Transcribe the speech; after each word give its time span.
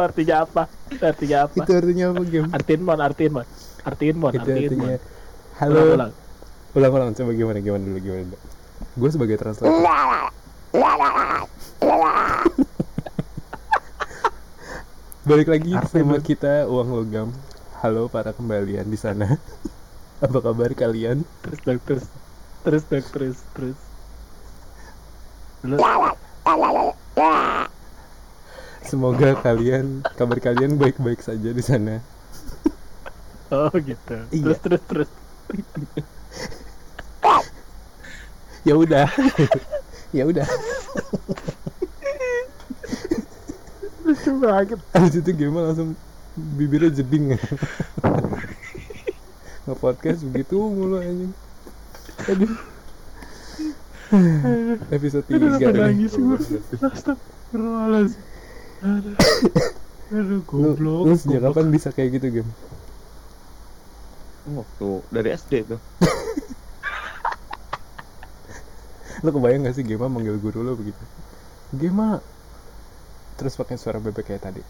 artinya 0.00 0.36
apa? 0.46 0.62
Itu 0.90 1.04
artinya 1.04 1.36
apa? 1.46 1.54
Itu 1.58 1.72
artinya 1.74 2.04
apa 2.10 2.22
game? 2.24 2.48
Artiin 2.54 2.80
mon, 2.82 2.98
artiin 2.98 3.32
mon. 3.32 3.46
Artiin 3.84 4.16
mon, 4.16 4.32
Itu 4.32 4.40
artiin 4.42 4.70
artinya 4.70 4.86
mon. 4.96 5.00
halo. 5.58 5.74
Ulang, 5.74 5.94
ulang. 5.94 6.12
Ulang 6.76 6.92
ulang 6.92 7.10
coba 7.16 7.30
gimana 7.34 7.58
gimana 7.58 7.82
dulu 7.84 7.98
gimana 7.98 8.22
dulu. 8.28 8.38
Gue 8.98 9.10
sebagai 9.10 9.36
translator. 9.38 9.74
Balik 15.28 15.48
lagi 15.52 15.70
sama 15.92 16.16
kita 16.24 16.64
uang 16.70 16.88
logam. 16.88 17.28
Halo 17.78 18.08
para 18.08 18.32
kembalian 18.32 18.88
di 18.88 18.96
sana. 18.96 19.36
Apa 20.24 20.38
kabar 20.42 20.74
kalian? 20.74 21.22
Terus 21.46 21.60
dong, 21.62 21.80
terus. 21.86 22.06
Terus 22.66 22.82
dong, 22.90 23.06
terus, 23.06 23.38
terus. 23.54 23.78
Lu, 25.62 25.78
Semoga 28.88 29.36
kalian 29.44 30.00
kabar 30.16 30.40
kalian 30.40 30.80
baik-baik 30.80 31.20
saja 31.20 31.52
di 31.52 31.60
sana. 31.60 32.00
oh 33.52 33.68
gitu. 33.76 34.16
Iya. 34.32 34.56
Terus, 34.56 34.58
terus, 34.64 34.82
terus. 34.88 35.10
Ya 38.64 38.72
udah. 38.72 39.04
ya 40.16 40.24
udah. 40.24 40.48
Lucu 44.08 44.30
banget. 44.40 44.80
Habis 44.96 45.20
itu 45.20 45.30
game 45.36 45.60
langsung 45.60 45.92
bibirnya 46.56 46.88
jeding. 46.88 47.36
Nge-podcast 49.68 50.24
begitu 50.32 50.56
mulu 50.56 50.96
anjing. 50.96 51.36
Aduh. 52.24 52.56
Episode 54.88 55.28
3 55.28 55.36
Aduh, 55.36 55.76
nangis 55.76 56.12
gue? 56.16 56.36
Astagfirullahaladzim. 56.80 58.37
Aduh. 58.78 59.16
Aduh, 60.08 60.40
Lu, 60.40 60.44
goblok. 60.46 61.02
lu 61.04 61.14
sejak 61.14 61.40
goblok. 61.40 61.52
kapan 61.52 61.66
bisa 61.68 61.88
kayak 61.90 62.10
gitu 62.16 62.26
game? 62.40 62.50
Waktu 64.48 64.88
dari 65.10 65.28
SD 65.30 65.52
tuh. 65.66 65.80
Lu 69.18 69.34
kebayang 69.34 69.66
gak 69.66 69.74
sih 69.74 69.82
Gema 69.82 70.06
manggil 70.06 70.38
guru 70.38 70.62
lu 70.62 70.78
begitu? 70.78 71.02
Gema 71.74 72.22
Terus 73.34 73.54
pakai 73.54 73.74
suara 73.74 73.98
bebek 73.98 74.30
kayak 74.30 74.46
tadi. 74.46 74.62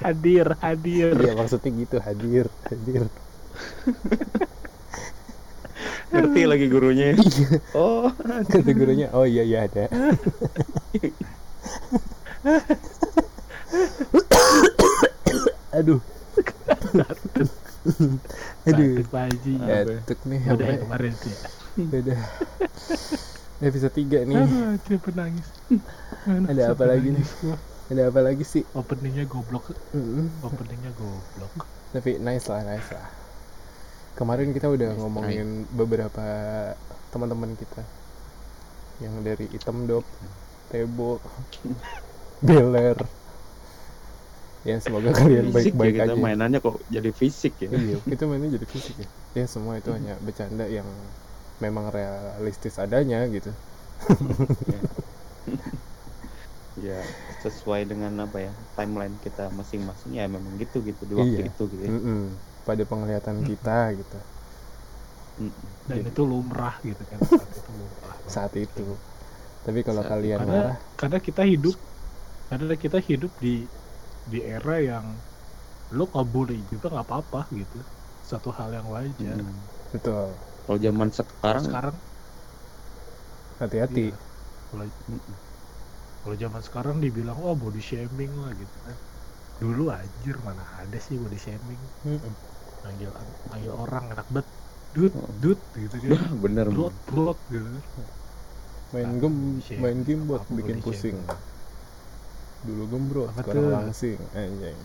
Hadir, 0.00 0.54
hadir. 0.62 1.12
Iya 1.18 1.34
maksudnya 1.34 1.70
gitu 1.76 1.96
hadir 1.98 2.46
Hadir 2.66 3.04
Ngerti 6.06 6.42
lagi 6.46 6.66
gurunya. 6.68 7.06
Iya 7.18 7.48
Oh, 7.74 8.08
Kata 8.46 8.70
gurunya 8.72 9.10
Oh 9.10 9.26
iya 9.26 9.42
iya 9.42 9.66
ada 9.66 9.90
Aduh 15.76 16.00
Aduh 18.66 18.92
Pak 19.06 19.22
Haji. 19.30 19.52
Batuk 19.60 20.20
nih 20.26 20.40
yang 20.42 20.80
kemarin 20.82 21.12
ya. 21.14 21.36
Udah 21.76 22.20
Episode 23.56 23.94
3 23.94 24.28
nih 24.28 24.36
Ada 26.26 26.62
apa 26.72 26.84
lagi 26.86 27.08
gua. 27.42 27.56
Ada 27.86 28.02
apa 28.10 28.20
lagi 28.20 28.42
sih? 28.42 28.62
Openingnya 28.74 29.30
goblok. 29.30 29.70
Openingnya 30.42 30.90
goblok. 30.98 31.66
Tapi 31.94 32.18
nice 32.18 32.50
lah, 32.50 32.66
nice 32.66 32.90
lah. 32.90 33.06
Kemarin 34.16 34.56
kita 34.56 34.72
udah 34.72 34.96
ngomongin 34.96 35.68
beberapa 35.76 36.24
teman-teman 37.12 37.52
kita 37.54 37.84
yang 39.04 39.12
dari 39.20 39.44
Item 39.52 39.84
Dop, 39.84 40.04
Tebo, 40.72 41.20
Beler. 42.46 42.96
Ya 44.66 44.82
semoga 44.82 45.14
kalian 45.14 45.52
ya 45.52 45.54
baik-baik 45.54 45.94
kita 45.94 46.04
aja. 46.10 46.18
mainannya 46.18 46.58
kok 46.58 46.80
jadi 46.90 47.10
fisik 47.14 47.54
ya. 47.60 47.70
Iya, 47.70 48.02
itu 48.02 48.22
mainnya 48.26 48.50
jadi 48.56 48.66
fisik 48.66 48.96
ya. 48.98 49.08
Ya 49.36 49.44
semua 49.46 49.78
itu 49.78 49.92
hanya 49.94 50.16
bercanda 50.18 50.64
yang 50.66 50.88
memang 51.60 51.92
realistis 51.92 52.80
adanya 52.80 53.20
gitu. 53.28 53.52
Ya, 56.76 57.00
sesuai 57.40 57.88
dengan 57.88 58.12
apa 58.20 58.36
ya 58.36 58.52
timeline 58.76 59.16
kita 59.24 59.48
masing-masing 59.48 60.12
ya 60.12 60.28
memang 60.28 60.60
gitu 60.60 60.84
gitu 60.84 61.08
di 61.08 61.16
waktu 61.16 61.40
Iya. 61.40 61.48
itu 61.48 61.62
gitu 61.72 61.82
ya. 61.82 61.88
Mm-mm. 61.88 62.22
Pada 62.66 62.82
penglihatan 62.82 63.46
kita 63.46 63.94
gitu. 63.94 64.18
Dan 65.86 66.02
Jadi- 66.02 66.10
itu 66.10 66.22
lumrah 66.26 66.76
gitu 66.82 67.02
kan. 67.06 67.18
Saat 67.30 67.46
itu 67.54 67.70
lumrah. 67.70 68.16
saat 68.26 68.52
itu. 68.58 68.86
Tapi 69.62 69.80
kalau 69.86 70.02
Saat 70.02 70.12
kalian 70.18 70.38
Karena 70.42 70.54
marah, 70.58 70.78
karena 70.98 71.18
kita 71.22 71.42
hidup 71.46 71.76
karena 72.46 72.74
kita 72.78 72.98
hidup 73.02 73.32
di 73.42 73.66
di 74.26 74.38
era 74.42 74.78
yang 74.82 75.06
lo 75.94 76.10
kabully 76.10 76.58
juga 76.70 76.90
nggak 76.90 77.06
apa-apa 77.06 77.46
gitu. 77.54 77.78
Satu 78.26 78.50
hal 78.50 78.74
yang 78.74 78.86
wajar. 78.90 79.38
Mm. 79.38 79.54
betul. 79.94 80.34
Kalau 80.66 80.78
zaman 80.82 81.08
sekarang, 81.14 81.62
Sekarang 81.62 81.96
Hati-hati. 83.56 84.12
Iya. 84.12 84.18
Kalau 84.68 84.84
kalau 86.26 86.36
zaman 86.36 86.60
sekarang 86.60 86.96
dibilang 86.98 87.38
wah 87.38 87.54
body 87.54 87.80
shaming 87.80 88.32
lah 88.42 88.52
gitu 88.52 88.76
kan. 88.84 88.96
Dulu 89.62 89.84
anjir 89.88 90.36
mana 90.44 90.60
ada 90.76 90.98
sih 90.98 91.16
body 91.16 91.38
shaming. 91.38 91.80
Manggil 92.86 93.10
manggil 93.48 93.72
orang 93.74 94.04
enak 94.10 94.26
bet. 94.30 94.46
Dut, 94.94 95.12
Oh. 95.12 95.28
dut 95.38 95.60
gitu 95.76 95.94
kan. 96.00 96.10
bener 96.44 96.66
Blot, 96.70 96.94
blot 97.06 97.38
gitu. 97.48 97.68
Main 98.88 99.04
Ah, 99.04 99.12
game, 99.18 99.60
shaming. 99.60 99.80
main 99.82 99.98
game 100.00 100.22
buat 100.24 100.40
Apa 100.40 100.54
bikin 100.54 100.78
pusing. 100.78 101.18
shaming? 101.18 102.64
Dulu 102.64 102.82
gembrot, 102.88 103.28
Apa 103.28 103.44
sekarang 103.44 103.60
tuh? 103.60 103.72
langsing. 103.74 104.18
Anjing. 104.32 104.78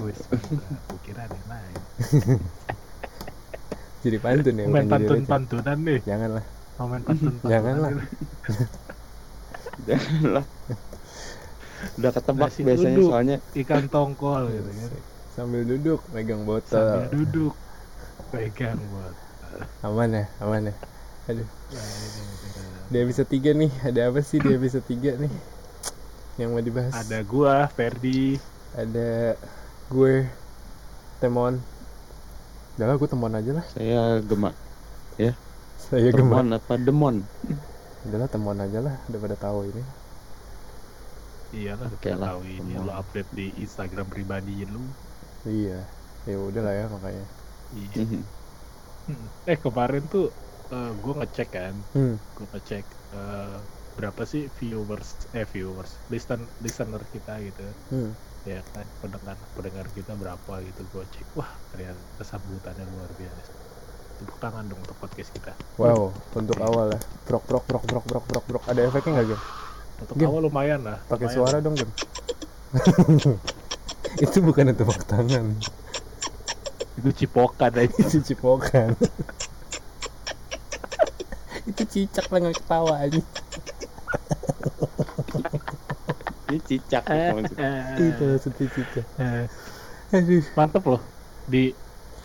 Wis, 0.00 0.18
kira 1.04 1.20
ada 1.22 1.38
lain. 1.44 1.80
Jadi 4.00 4.16
pantun 4.18 4.54
ya, 4.54 4.64
Main 4.64 4.66
bukan 4.66 4.84
jadi 4.84 4.90
pantun 4.90 5.16
receh. 5.16 5.26
pantunan 5.26 5.78
nih. 5.80 5.98
Janganlah. 6.02 6.44
Mau 6.74 6.86
main 6.86 7.02
pantun. 7.02 7.34
Janganlah. 7.42 7.90
lah. 10.30 10.46
Udah 11.94 12.10
ketebak 12.10 12.48
Nasi 12.48 12.60
biasanya 12.62 12.94
uduk. 12.94 13.06
soalnya 13.06 13.36
Ikan 13.54 13.84
tongkol 13.86 14.42
gitu 14.50 14.70
kan. 14.70 14.90
Sambil 15.34 15.66
duduk, 15.66 16.00
megang 16.14 16.46
Sambil 16.46 16.62
botol. 16.62 16.98
duduk. 17.10 17.54
Pegang 18.30 18.78
buat. 18.90 19.14
Aman 19.82 20.10
ya, 20.14 20.24
aman 20.38 20.70
ya. 20.70 20.74
Aduh, 21.24 21.46
Nah, 21.46 21.80
ini, 21.80 22.20
ini. 22.20 22.62
di 22.90 22.96
episode 23.00 23.28
3 23.30 23.50
nih, 23.54 23.72
ada 23.82 24.00
apa 24.10 24.20
sih 24.20 24.38
di 24.38 24.50
episode 24.52 24.86
3 24.86 25.18
nih? 25.18 25.32
Yang 26.38 26.48
mau 26.50 26.62
dibahas? 26.62 26.92
Ada 26.94 27.18
gua, 27.22 27.66
Ferdi. 27.66 28.36
Ada 28.74 29.38
gue, 29.88 30.26
Temon. 31.18 31.62
Udah 32.74 32.86
lah, 32.90 32.96
gue 32.98 33.06
temon 33.06 33.30
aja 33.30 33.50
lah. 33.54 33.66
saya 33.70 34.18
gemak. 34.18 34.54
Saya 35.78 36.10
gemar. 36.10 36.42
Demon 36.42 36.58
apa 36.58 36.74
demon? 36.74 37.16
Udah 38.02 38.18
lah, 38.18 38.28
temon 38.28 38.58
aja 38.58 38.82
lah, 38.82 38.98
daripada 39.06 39.38
tahu 39.38 39.70
ini. 39.70 39.82
Iya 41.54 41.78
lah, 41.78 41.86
Oke 41.86 42.10
kita 42.10 42.18
lah, 42.18 42.34
tahu 42.34 42.42
ini 42.50 42.74
lo 42.74 42.90
update 42.90 43.30
di 43.30 43.54
Instagram 43.62 44.10
pribadi 44.10 44.66
lu. 44.66 44.82
Iya, 45.44 45.78
ya 46.24 46.36
udah 46.40 46.62
lah 46.64 46.74
ya 46.74 46.84
makanya. 46.88 47.24
Iya. 47.76 48.00
Mhm. 48.04 48.22
Hmm. 49.04 49.26
Eh 49.44 49.58
kemarin 49.60 50.02
tuh 50.08 50.32
eh, 50.72 50.90
gua 51.04 51.14
ngecek 51.20 51.48
kan, 51.52 51.74
Hmm, 51.92 52.16
gua 52.36 52.46
ngecek 52.56 52.84
eh, 53.12 53.56
berapa 53.94 54.22
sih 54.24 54.48
viewers, 54.58 55.28
eh 55.36 55.44
viewers, 55.44 55.92
listen 56.08 56.40
listener 56.64 57.02
kita 57.12 57.36
gitu. 57.44 57.64
hmm. 57.92 58.10
Ya 58.44 58.60
kan, 58.76 58.84
pendengar 59.00 59.36
pendengar 59.56 59.86
kita 59.92 60.12
berapa 60.16 60.52
gitu 60.64 60.80
gua 60.92 61.04
cek. 61.12 61.26
Wah, 61.36 61.50
ternyata 61.72 62.24
sambutannya 62.24 62.84
luar 62.96 63.10
biasa. 63.16 63.52
Tepuk 64.20 64.36
tangan 64.40 64.64
dong 64.68 64.80
untuk 64.80 64.96
podcast 65.00 65.30
kita. 65.32 65.52
Wow, 65.76 66.12
untuk 66.36 66.56
awal 66.60 66.92
ya. 66.92 67.00
Prok 67.28 67.44
prok 67.44 67.64
prok 67.68 67.84
prok 67.84 68.04
prok 68.04 68.24
prok 68.24 68.44
prok. 68.48 68.64
Ada 68.68 68.80
efeknya 68.88 69.20
nggak, 69.20 69.26
Gem? 69.32 69.40
Untuk 70.00 70.14
Gim, 70.16 70.28
awal 70.28 70.42
lumayan 70.48 70.80
lah. 70.84 70.98
Pakai 71.08 71.28
suara 71.28 71.60
dong, 71.60 71.76
Gem. 71.76 71.90
Itu 74.16 74.38
bukan 74.40 74.70
tepuk 74.70 75.02
tangan. 75.04 75.56
Itu 76.94 77.10
cipokan 77.12 77.72
aja. 77.74 77.90
Itu 78.04 78.18
cipokan. 78.22 78.94
Itu 81.64 81.82
cicak 81.82 82.26
lah 82.28 82.38
nggak 82.40 82.56
ketawa 82.56 82.94
aja. 83.00 83.20
Ini 86.44 86.58
cicak 86.60 87.04
Eh, 87.08 87.30
maksudnya. 87.32 87.72
Itu 87.96 88.24
maksudnya 88.30 88.66
cicak. 88.68 89.06
eh, 89.18 89.44
Aduh. 90.12 90.44
mantep 90.54 90.84
loh 90.84 91.02
di 91.44 91.74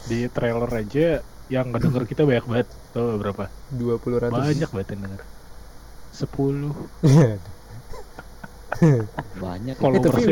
di 0.05 0.29
trailer 0.29 0.69
aja 0.69 1.19
yang 1.49 1.73
ngedenger 1.73 2.05
kita 2.05 2.23
banyak 2.23 2.45
banget 2.45 2.67
tuh 2.91 3.17
berapa 3.17 3.49
20 3.73 3.97
ratus. 4.21 4.37
banyak 4.37 4.69
banget 4.69 4.87
yang 4.89 5.01
denger 5.01 5.21
10 6.13 6.75
Iya. 7.01 7.31
Banyak. 9.35 9.75
Eh, 9.75 9.81
followers 9.81 10.05
tapi 10.05 10.23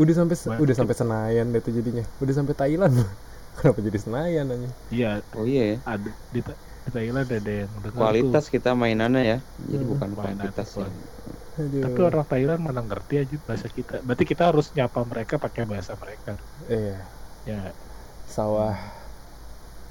udah 0.00 0.14
sampai 0.16 0.34
Banyak. 0.34 0.58
udah 0.58 0.74
sampai 0.74 0.94
Senayan 0.96 1.46
deh 1.50 1.60
tuh 1.60 1.72
jadinya. 1.72 2.04
Udah 2.18 2.34
sampai 2.34 2.54
Thailand. 2.56 2.94
Kenapa 3.60 3.78
jadi 3.78 3.98
Senayan 3.98 4.46
aja? 4.48 4.68
iya 4.88 5.10
Oh 5.36 5.44
iya 5.44 5.76
ya. 5.76 5.78
ada 5.84 6.08
di, 6.32 6.40
di 6.40 6.88
Thailand 6.88 7.28
ada 7.28 7.36
yang 7.44 7.70
denger 7.76 7.92
Kualitas 7.92 8.44
kita 8.48 8.72
mainannya 8.72 9.22
ya. 9.22 9.38
Jadi 9.62 9.76
Hmm. 9.78 9.92
bukan 9.92 10.08
Mainan, 10.10 10.16
kuantitas 10.16 10.68
ya. 10.74 10.88
Aduh. 11.60 11.82
Tapi 11.84 12.00
orang 12.00 12.24
Thailand 12.24 12.60
mana 12.62 12.80
ngerti 12.80 13.14
aja 13.20 13.36
bahasa 13.42 13.68
kita. 13.68 14.00
Berarti 14.00 14.24
kita 14.24 14.48
harus 14.48 14.72
nyapa 14.72 15.04
mereka 15.04 15.36
pakai 15.36 15.68
bahasa 15.68 15.92
mereka. 15.94 16.40
Iya, 16.66 16.96
Ya, 17.42 17.60
sawah. 18.24 18.76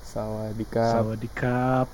Sawah 0.02 0.50
di 0.52 0.66
kap. 0.66 0.90
sawadikap, 0.96 1.88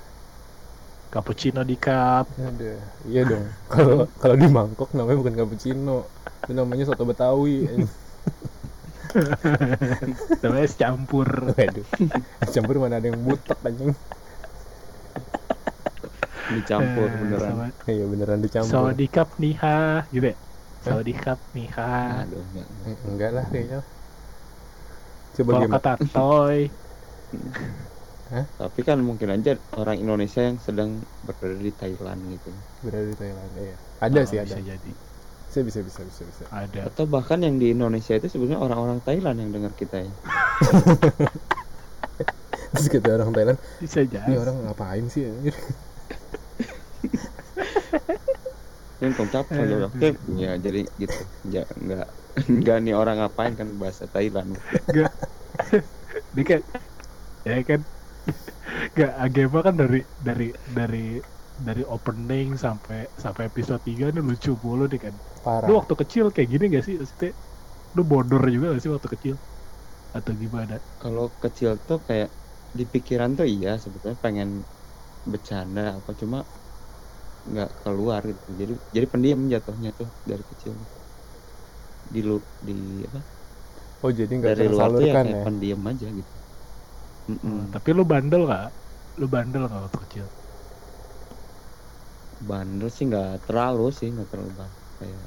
cappuccino 1.08 1.60
di 1.60 1.76
cup. 1.76 2.24
Aduh, 2.34 2.80
iya 3.04 3.22
dong. 3.24 3.44
Kalau 3.72 4.08
kalau 4.16 4.36
di 4.36 4.48
Bangkok 4.48 4.88
namanya 4.92 5.16
bukan 5.18 5.34
cappuccino. 5.34 6.08
Itu 6.40 6.52
namanya 6.52 6.84
soto 6.86 7.04
Betawi. 7.04 7.68
Namanya 10.44 10.64
es 10.66 10.76
campur. 10.76 11.28
Waduh. 11.56 11.86
Campur 12.52 12.76
mana 12.82 13.00
ada 13.00 13.08
yang 13.08 13.20
butek 13.24 13.58
anjing. 13.64 13.96
dicampur 16.46 17.10
Eh, 17.10 17.18
beneran 17.26 17.50
sama- 17.50 17.74
Iya 17.90 18.04
beneran 18.06 18.38
dicampur. 18.38 18.70
Sawadikap 18.70 19.28
niha, 19.42 20.06
gitu 20.14 20.30
ya. 20.30 20.36
Sawadikap 20.86 21.38
niha. 21.58 22.22
Aduh, 22.22 22.38
enggak. 22.38 22.68
Enggak 23.02 23.30
lah 23.34 23.44
kayaknya. 23.50 23.80
Coba 25.36 25.50
Kalau 25.50 25.62
gimana? 25.66 25.76
kata 25.82 25.92
toy, 26.14 26.58
tapi 28.58 28.80
kan 28.82 28.98
mungkin 28.98 29.30
aja 29.30 29.54
orang 29.78 30.02
Indonesia 30.02 30.42
yang 30.42 30.58
sedang 30.58 30.98
berada 31.22 31.62
di 31.62 31.70
Thailand 31.70 32.20
gitu 32.26 32.50
Berada 32.82 33.06
di 33.06 33.14
Thailand. 33.14 33.50
Iya. 33.54 33.76
Ada 34.02 34.18
oh, 34.18 34.24
sih 34.26 34.38
ada. 34.42 34.54
Bisa 34.58 34.62
jadi. 34.66 34.92
Bisa 35.56 35.80
bisa 35.80 35.80
bisa 35.80 36.00
bisa 36.04 36.22
bisa. 36.28 36.44
Ada. 36.52 36.92
atau 36.92 37.08
bahkan 37.08 37.40
yang 37.40 37.56
di 37.56 37.72
Indonesia 37.72 38.12
itu 38.12 38.28
sebenarnya 38.28 38.60
orang-orang 38.60 39.00
Thailand 39.00 39.40
yang 39.40 39.50
dengar 39.56 39.72
kita 39.72 40.04
ya 40.04 40.12
Terus 42.76 42.92
kata 42.92 43.08
orang 43.16 43.30
Thailand, 43.32 43.58
Bisa 43.80 44.04
jadi. 44.04 44.26
ini 44.28 44.36
orang 44.36 44.56
ngapain 44.68 45.08
sih 45.08 45.24
yang 45.24 45.36
Eh, 48.96 49.12
aja 49.12 49.76
oke 49.86 50.08
ya 50.40 50.56
jadi 50.56 50.88
gitu 50.96 51.18
ya 51.52 51.64
enggak 51.76 52.08
enggak 52.48 52.76
nih 52.80 52.94
orang 52.96 53.16
ngapain 53.20 53.52
kan 53.52 53.68
bahasa 53.76 54.08
Thailand 54.08 54.56
Enggak. 54.88 55.12
Dia 56.32 56.44
kan 56.44 56.60
ya 57.44 57.56
kan 57.64 57.80
Gak 58.92 59.12
Agema 59.16 59.60
kan 59.62 59.76
dari 59.76 60.00
dari 60.20 60.48
dari 60.72 61.20
dari 61.56 61.82
opening 61.84 62.56
sampai 62.56 63.08
sampai 63.16 63.48
episode 63.48 63.80
3 63.80 64.12
ini 64.12 64.20
lucu 64.20 64.52
mulu 64.60 64.84
nih 64.84 65.00
kan. 65.08 65.14
Parah. 65.46 65.66
Lu 65.66 65.72
waktu 65.78 65.94
kecil 66.00 66.24
kayak 66.34 66.48
gini 66.52 66.64
gak 66.76 66.84
sih? 66.86 66.94
Maksudnya 67.00 67.30
lu 67.96 68.02
bodor 68.10 68.42
juga 68.54 68.66
gak 68.74 68.82
sih 68.84 68.92
waktu 68.96 69.08
kecil? 69.16 69.36
Atau 70.16 70.34
gimana? 70.42 70.76
kalau 71.02 71.24
kecil 71.42 71.70
tuh 71.86 71.98
kayak 72.08 72.28
di 72.78 72.84
pikiran 72.92 73.30
tuh 73.38 73.46
iya 73.54 73.68
sebetulnya 73.82 74.18
pengen 74.24 74.48
bercanda 75.32 75.80
apa 75.98 76.10
cuma 76.20 76.38
nggak 77.50 77.70
keluar 77.82 78.20
gitu 78.30 78.48
jadi 78.60 78.72
jadi 78.94 79.06
pendiam 79.12 79.40
jatuhnya 79.52 79.90
tuh 79.98 80.08
dari 80.30 80.42
kecil 80.50 80.72
di 82.12 82.20
lu 82.28 82.36
di 82.66 82.72
apa 83.06 83.20
Oh 84.04 84.10
jadi 84.20 84.32
nggak 84.40 84.54
dari 84.56 84.64
luar 84.72 84.88
tuh 84.98 85.06
ya 85.10 85.16
kayak 85.22 85.38
ya? 85.40 85.42
pendiam 85.44 85.80
aja 85.90 86.06
gitu 86.18 86.34
Mm-mm. 87.30 87.56
Hmm, 87.56 87.70
tapi 87.72 87.88
lu 87.96 88.02
bandel 88.12 88.40
gak? 88.52 88.64
Lu 89.20 89.26
bandel 89.34 89.62
gak 89.72 89.82
waktu 89.84 89.98
kecil? 90.04 90.26
bandel 92.48 92.88
sih 92.96 93.04
nggak 93.10 93.28
terlalu 93.46 93.82
sih 93.98 94.08
nggak 94.14 94.28
terlalu 94.30 94.52
bandel 94.60 94.86
kayak 95.00 95.24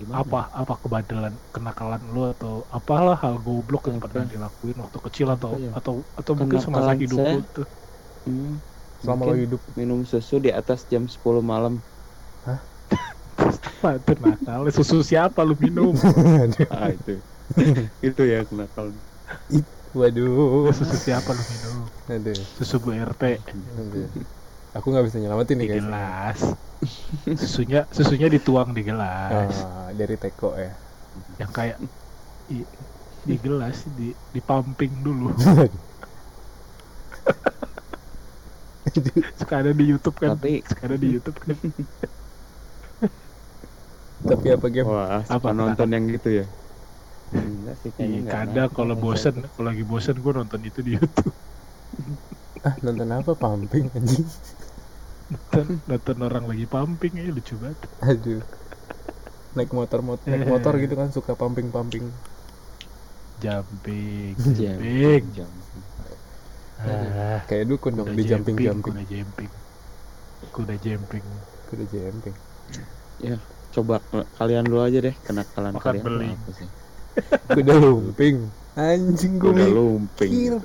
gimana 0.00 0.20
Apa 0.20 0.36
apa 0.60 0.74
kebandelan 0.82 1.34
kenakalan 1.54 2.02
lu 2.14 2.20
atau 2.34 2.52
apalah 2.76 3.16
hal 3.22 3.34
goblok 3.46 3.82
yang 3.90 3.98
pernah 4.04 4.24
dilakuin 4.32 4.76
waktu 4.82 4.98
kecil 5.06 5.28
atau 5.36 5.52
Apa 5.54 5.56
ya? 5.66 5.70
atau 5.78 5.94
atau 6.20 6.32
mungkin 6.40 6.58
semasa 6.64 6.92
hidup 7.02 7.18
saya? 7.18 7.32
lu 7.32 7.38
tuh? 7.54 7.66
Hmm, 8.26 8.60
Selama 9.02 9.22
lo 9.28 9.34
mungkin 9.34 9.40
hidup. 9.42 9.60
minum 9.78 10.00
susu 10.10 10.34
di 10.44 10.50
atas 10.60 10.80
jam 10.92 11.04
10 11.14 11.42
malam 11.52 11.74
Apa 13.36 13.88
itu 14.00 14.12
nakal? 14.22 14.60
Susu 14.76 14.96
siapa 15.04 15.40
lu 15.48 15.54
minum? 15.58 15.94
Ah 16.72 16.88
itu 16.96 17.10
itu 18.06 18.22
ya 18.32 18.38
kenakalan 18.48 18.96
Waduh. 19.98 20.72
Susu 20.78 20.96
siapa 21.06 21.30
lu 21.38 21.42
minum? 21.52 21.76
Aduh. 22.10 22.42
Susu 22.56 22.76
Bu 22.82 22.90
RT 23.10 23.22
Aduh. 23.78 24.10
Aku 24.74 24.90
nggak 24.90 25.06
bisa 25.06 25.16
nyelamatin 25.16 25.54
nih 25.54 25.64
di 25.64 25.70
guys. 25.70 25.78
gelas. 25.80 26.38
Susunya 27.40 27.80
susunya 27.88 28.26
dituang 28.26 28.70
di 28.70 28.82
gelas. 28.82 29.54
Ah, 29.56 29.88
dari 29.90 30.14
teko 30.14 30.52
ya. 30.54 30.74
Yang 31.38 31.50
kayak 31.50 31.76
i- 32.50 32.68
di 33.24 33.36
gelas 33.38 33.86
di 33.90 34.10
di 34.12 34.40
pumping 34.40 34.92
dulu. 35.00 35.30
Suka 39.38 39.54
ada 39.56 39.70
di 39.70 39.84
YouTube 39.84 40.16
kan? 40.16 40.36
Tapi- 40.36 40.62
Suka 40.62 40.82
ada 40.84 40.96
di 40.96 41.08
YouTube 41.08 41.38
kan? 41.38 41.56
Tapi 44.24 44.46
apa 44.50 44.66
game? 44.68 44.86
wah 44.86 45.20
Apa? 45.22 45.52
nonton 45.52 45.84
yang 45.86 46.08
gitu 46.08 46.40
ya 46.40 46.46
enggak 47.34 47.76
sih 47.76 47.90
kayaknya 47.90 48.18
Iya, 48.20 48.30
kadang 48.30 48.70
kalau 48.70 48.94
bosen, 48.94 49.34
kalau 49.50 49.66
lagi 49.66 49.82
bosen 49.82 50.14
gue 50.14 50.32
nonton 50.32 50.60
itu 50.62 50.80
di 50.80 50.94
YouTube. 50.94 51.34
Ah, 52.62 52.78
nonton 52.78 53.10
apa? 53.10 53.34
Pumping 53.34 53.90
anjing. 53.90 54.22
Nonton, 55.24 55.66
nonton 55.88 56.16
orang 56.20 56.44
lagi 56.44 56.66
pumping 56.68 57.12
ya 57.16 57.24
lucu 57.28 57.56
banget. 57.56 57.80
Aduh. 58.02 58.42
Naik 59.54 59.70
motor 59.70 60.00
motor 60.02 60.26
naik 60.26 60.44
motor 60.44 60.74
gitu 60.76 60.94
kan 60.94 61.08
suka 61.08 61.32
pumping 61.32 61.70
pumping. 61.70 62.10
Jumping, 63.40 64.34
Jam- 64.56 64.78
jumping. 64.80 65.24
jam. 65.34 65.50
Ah, 66.84 67.40
Kayak 67.46 67.64
dukun 67.70 67.92
dong 67.94 68.08
kuda 68.12 68.18
di 68.18 68.24
jumping 68.24 68.56
jumping. 68.56 68.94
Kuda 68.94 69.04
jumping. 69.06 69.50
Kuda 70.52 70.74
jumping. 70.78 71.24
Kuda 71.70 71.84
jumping. 71.88 72.34
coba 73.74 73.98
eh, 74.14 74.22
kalian 74.38 74.70
dulu 74.70 74.86
aja 74.86 75.02
deh 75.02 75.14
kenakalan 75.26 75.74
Makan 75.74 75.94
kalian 75.98 76.38
apa 76.38 76.50
sih 76.54 76.68
Kuda 77.50 77.74
lumping. 77.74 78.36
Anjing 78.74 79.38
gue 79.38 79.50
udah 79.50 79.66
mikir. 79.66 79.74
lumping 79.74 80.30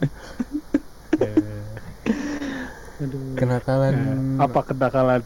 Eh, 3.00 3.08
Kenakalan 3.34 3.96
eh, 3.96 4.44
apa 4.44 4.60
kenakalan 4.62 5.22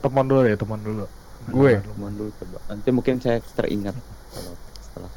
teman 0.00 0.24
dulu 0.24 0.40
ya 0.42 0.56
teman 0.56 0.80
dulu. 0.80 1.04
Gue? 1.52 1.76
Teman 1.78 2.12
dulu 2.16 2.30
coba 2.40 2.58
nanti 2.66 2.88
mungkin 2.88 3.14
saya 3.18 3.38
teringat 3.52 3.96
kalau 4.32 4.54
setelah 4.84 5.10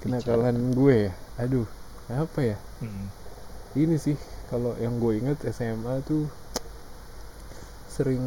kenakalan 0.00 0.56
gue 0.72 0.96
ya. 1.10 1.12
Aduh, 1.42 1.66
apa 2.06 2.40
ya? 2.40 2.56
Hmm. 2.78 3.10
Ini 3.74 3.98
sih 3.98 4.14
kalau 4.46 4.78
yang 4.78 5.02
gue 5.02 5.18
inget 5.18 5.42
SMA 5.50 5.98
tuh 6.06 6.30
sering 7.90 8.22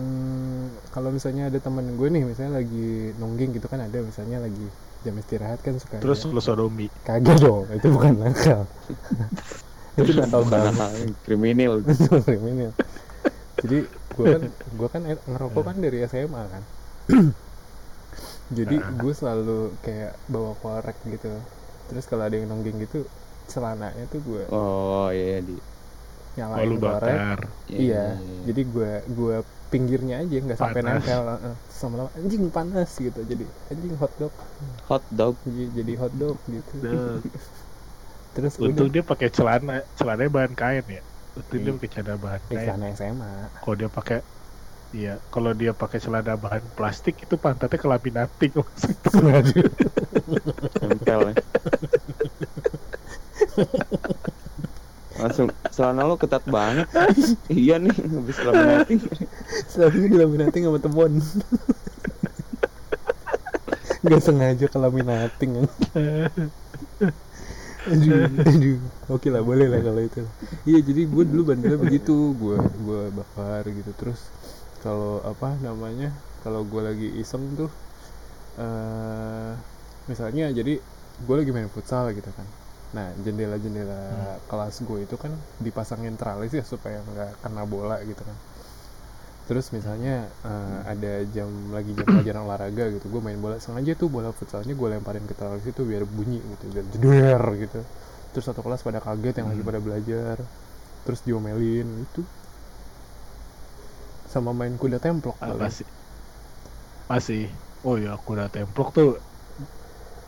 kalau 0.92 1.12
misalnya 1.12 1.52
ada 1.52 1.60
teman 1.60 1.84
gue 1.96 2.08
nih 2.08 2.24
misalnya 2.24 2.64
lagi 2.64 3.12
nongging 3.16 3.52
gitu 3.52 3.68
kan 3.68 3.84
ada 3.84 4.00
misalnya 4.00 4.40
lagi 4.40 4.64
jam 5.04 5.12
istirahat 5.14 5.60
kan 5.60 5.76
suka 5.76 6.00
Terus 6.00 6.24
lu 6.24 6.40
sodomi. 6.40 6.88
kagak 7.04 7.36
dong 7.36 7.68
itu 7.76 7.88
bukan 7.92 8.16
nakal 8.16 8.64
itu 9.98 10.12
nakal 10.14 10.44
banget. 10.46 10.74
Kriminal. 11.26 11.82
Kriminal. 12.22 12.72
Jadi 13.58 13.78
gue 13.88 14.26
kan 14.28 14.42
gue 14.48 14.88
kan 14.88 15.02
er- 15.04 15.26
ngerokok 15.26 15.64
kan 15.64 15.76
dari 15.78 15.98
SMA 16.06 16.44
kan. 16.48 16.64
Jadi 18.48 18.76
gue 18.78 19.14
selalu 19.14 19.76
kayak 19.82 20.16
bawa 20.26 20.56
korek 20.56 20.96
gitu. 21.06 21.28
Terus 21.88 22.06
kalau 22.06 22.24
ada 22.24 22.36
yang 22.36 22.48
nongging 22.48 22.80
gitu 22.80 23.04
celananya 23.48 24.04
tuh 24.08 24.20
gue 24.20 24.44
oh 24.52 25.08
iya 25.08 25.40
di 25.40 25.56
Oh, 26.38 26.38
nyalain 26.38 26.68
lu 26.68 26.78
korek. 26.78 27.16
bakar. 27.18 27.40
iya. 27.66 28.14
Jadi 28.46 28.62
gue 28.64 28.92
gue 29.10 29.36
pinggirnya 29.68 30.22
aja 30.22 30.36
nggak 30.38 30.54
sampai 30.56 30.82
nempel. 30.82 31.22
Sama 31.68 31.94
lama 31.98 32.10
anjing 32.14 32.48
panas 32.48 32.94
gitu. 32.94 33.20
Jadi 33.20 33.42
anjing 33.68 33.98
hot 33.98 34.14
dog. 34.16 34.34
Hot 34.86 35.02
dog. 35.10 35.34
J- 35.44 35.74
jadi 35.74 35.94
hot 35.98 36.14
dog 36.14 36.38
gitu. 36.46 36.74
Duh, 36.78 37.20
terus 38.38 38.54
Untung 38.56 38.86
udah 38.86 38.92
dia 38.92 39.02
pakai 39.02 39.28
celana, 39.28 39.82
celananya 39.96 40.30
bahan 40.30 40.54
kain 40.54 40.86
ya. 40.86 41.02
Untung 41.34 41.58
dia 41.58 41.66
Iya. 41.66 41.74
pakai 41.74 41.90
celana 41.92 42.14
bahan 42.16 42.42
kain. 42.48 42.64
sana 42.64 42.86
SMA 42.94 43.32
Kalau 43.58 43.76
dia 43.76 43.90
pakai 43.90 44.18
Iya, 44.88 45.20
kalau 45.28 45.52
dia 45.52 45.74
pakai 45.74 45.98
celana 45.98 46.34
bahan 46.34 46.64
plastik 46.72 47.20
itu 47.20 47.36
pantatnya 47.36 47.76
kelaminating 47.76 48.56
Waduh. 49.18 49.68
nempel 50.80 51.20
ya. 51.26 51.34
langsung 55.18 55.50
celana 55.68 56.04
lo 56.04 56.16
ketat 56.16 56.44
banget 56.46 56.88
iya 57.50 57.76
nih 57.76 57.92
habis 57.92 58.38
laminating 58.40 59.00
selalu 59.68 60.08
dilaminating 60.08 60.64
sama 60.64 60.78
temen 60.78 61.12
nggak 64.06 64.22
sengaja 64.22 64.66
kelaminating 64.70 65.66
aduh 67.88 68.28
aduh 68.44 68.80
oke 69.08 69.28
lah 69.32 69.42
boleh 69.42 69.68
lah 69.72 69.80
kalau 69.80 70.02
itu. 70.04 70.22
Iya 70.68 70.80
jadi 70.84 71.02
gue 71.08 71.24
dulu 71.24 71.42
bandelnya 71.56 71.80
begitu 71.80 72.36
gue 72.36 72.58
gue 72.60 73.02
bakar 73.16 73.64
gitu. 73.72 73.92
Terus 73.96 74.20
kalau 74.84 75.24
apa 75.24 75.56
namanya 75.64 76.12
kalau 76.44 76.68
gue 76.68 76.82
lagi 76.84 77.08
iseng 77.18 77.56
tuh 77.56 77.72
eh 78.60 79.52
misalnya 80.12 80.52
jadi 80.52 80.80
gue 81.24 81.36
lagi 81.36 81.52
main 81.56 81.72
futsal 81.72 82.12
gitu 82.12 82.30
kan. 82.36 82.48
Nah 82.96 83.12
jendela-jendela 83.20 84.40
kelas 84.48 84.80
gue 84.80 85.00
itu 85.04 85.16
kan 85.20 85.36
dipasangin 85.60 86.16
tralis 86.16 86.56
ya 86.56 86.64
supaya 86.64 87.04
nggak 87.04 87.44
kena 87.44 87.68
bola 87.68 88.00
gitu 88.04 88.24
kan 88.24 88.38
terus 89.48 89.72
misalnya 89.72 90.16
eh, 90.44 90.78
ada 90.86 91.24
jam 91.32 91.48
lagi 91.72 91.96
jam 91.96 92.04
pelajaran 92.06 92.44
olahraga 92.52 92.84
gitu 92.92 93.08
gue 93.08 93.22
main 93.24 93.40
bola 93.40 93.58
sengaja 93.58 93.96
tuh 93.96 94.12
bola 94.12 94.30
futsalnya 94.30 94.76
gue 94.76 94.88
lemparin 94.92 95.24
ke 95.24 95.34
tralis 95.34 95.64
itu 95.64 95.82
biar 95.82 96.04
bunyi 96.04 96.44
gitu 96.44 96.66
biar 96.70 96.86
jeder 96.92 97.44
gitu. 97.58 97.80
Terus 98.36 98.44
satu 98.46 98.60
kelas 98.60 98.84
pada 98.84 99.00
kaget 99.00 99.40
yang 99.40 99.48
lagi 99.50 99.64
Hmm. 99.64 99.70
pada 99.72 99.80
belajar 99.80 100.36
terus 101.08 101.24
diomelin 101.24 101.88
itu 102.04 102.22
sama 104.28 104.52
main 104.52 104.76
kuda 104.76 105.00
templok 105.00 105.40
Ah, 105.40 105.56
paling. 105.56 105.64
masih 105.64 105.88
masih. 107.08 107.44
Oh 107.82 107.96
ya 107.96 108.20
kuda 108.20 108.52
templok 108.52 108.92
tuh 108.92 109.10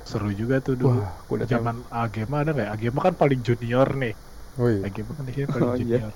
seru 0.07 0.31
juga 0.31 0.63
tuh 0.63 0.79
dulu. 0.79 1.03
Wah 1.03 1.11
kuda 1.27 1.43
templok. 1.43 1.51
Zaman 1.51 1.75
Agema 1.91 2.35
ada 2.41 2.51
nggak 2.55 2.69
Agema 2.71 2.99
kan 3.03 3.13
paling 3.13 3.39
junior 3.43 3.87
nih. 3.93 4.15
Oh 4.55 4.71
iya. 4.71 4.87
Agema 4.87 5.11
kan 5.11 5.23
di 5.27 5.33
sini 5.35 5.47
paling 5.51 5.67
Oh, 5.67 5.75
iya. 5.75 6.07
junior. 6.07 6.11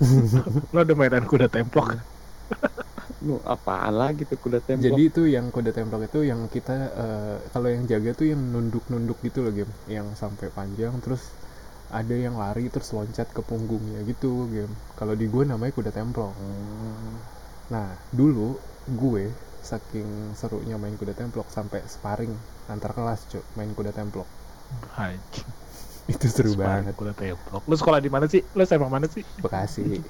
Lo 0.72 0.78
ada 0.80 0.94
mainan 0.96 1.28
kuda 1.28 1.46
templok 1.52 1.92
Lu 3.24 3.40
apaan 3.44 3.94
lagi 3.94 4.24
tuh 4.24 4.38
kuda 4.40 4.60
templok? 4.64 4.84
Jadi 4.90 5.02
itu 5.04 5.22
yang 5.28 5.48
kode 5.48 5.72
templok 5.72 6.08
itu 6.08 6.24
yang 6.24 6.46
kita 6.48 6.76
eh, 6.94 7.36
kalau 7.52 7.68
yang 7.68 7.84
jaga 7.84 8.10
tuh 8.16 8.26
yang 8.30 8.40
nunduk-nunduk 8.40 9.18
gitu 9.24 9.44
loh 9.44 9.52
game, 9.52 9.72
yang 9.88 10.08
sampai 10.16 10.48
panjang 10.52 10.92
terus 11.00 11.30
ada 11.92 12.16
yang 12.16 12.40
lari 12.40 12.66
terus 12.72 12.90
loncat 12.90 13.30
ke 13.30 13.40
punggungnya 13.44 14.02
gitu 14.08 14.48
game. 14.50 14.72
Kalau 14.96 15.12
di 15.14 15.28
gue 15.28 15.42
namanya 15.46 15.72
kuda 15.72 15.92
templok. 15.92 16.32
Hmm. 16.34 17.16
Nah 17.70 17.88
dulu 18.12 18.56
gue 18.84 19.32
saking 19.64 20.36
serunya 20.36 20.76
main 20.76 20.92
kuda 21.00 21.16
templok 21.16 21.48
sampai 21.48 21.80
sparring 21.88 22.36
antar 22.68 22.92
kelas 22.92 23.24
cuk 23.32 23.40
main 23.56 23.72
kuda 23.72 23.96
templok 23.96 24.28
Anjing, 25.00 25.48
itu 26.04 26.26
seru 26.28 26.52
sparring 26.52 26.92
banget 26.92 26.94
kuda 27.00 27.12
templok 27.16 27.64
lo 27.64 27.74
sekolah 27.74 28.00
di 28.04 28.12
mana 28.12 28.28
sih 28.28 28.44
lo 28.52 28.62
SMA 28.68 28.88
mana 28.92 29.08
sih 29.08 29.24
Bekasi 29.40 30.04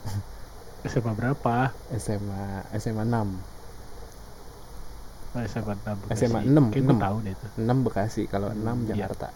SMA 0.82 1.12
berapa? 1.12 1.54
SMA 1.92 2.44
SMA 2.74 3.04
6 3.04 3.58
Oh, 5.30 5.38
SMA 5.46 5.74
6 5.78 5.94
Bekasi. 6.02 6.26
SMA 6.26 6.40
6, 6.42 6.74
Kayak 6.74 6.82
gue 6.82 6.96
6. 6.96 6.98
tahu 7.00 7.16
deh 7.22 7.32
itu. 7.32 7.46
6 7.56 7.86
Bekasi 7.86 8.22
kalau 8.26 8.48
6 8.50 8.58
Iya. 8.58 8.86
Jakarta. 8.90 9.28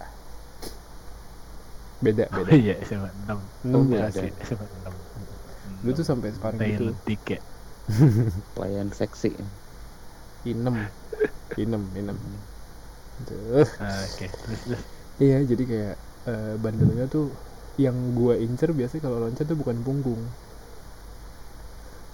Beda 2.01 2.25
Oh 2.29 2.43
beda. 2.43 2.51
iya 2.53 2.75
SMA 2.83 3.11
6 3.25 3.39
6 3.65 3.87
beda. 3.87 4.11
Bekasi. 4.11 4.29
SMA 4.43 4.67
6 4.67 5.85
Lu 5.85 5.91
tuh 5.93 6.03
sampai 6.03 6.29
sparring 6.31 6.59
Tail 6.59 6.81
gitu. 6.81 6.93
Dik 7.05 7.23
ya? 7.29 7.41
Pelayan 8.55 8.89
seksi. 8.91 9.31
inem. 10.45 10.77
Inem 11.55 11.85
inem. 11.95 12.19
Tuh. 13.23 13.65
Ah, 13.79 14.03
Oke. 14.03 14.27
Terus 14.27 14.61
terus. 14.67 14.83
Iya 15.17 15.47
jadi 15.47 15.63
kayak 15.63 15.95
eh, 16.27 16.55
bandelnya 16.59 17.07
tuh 17.07 17.31
yang 17.77 17.95
gua 18.13 18.35
incer 18.35 18.71
biasanya 18.71 19.03
kalau 19.05 19.23
loncat 19.23 19.45
tuh 19.45 19.55
bukan 19.55 19.79
punggung 19.81 20.19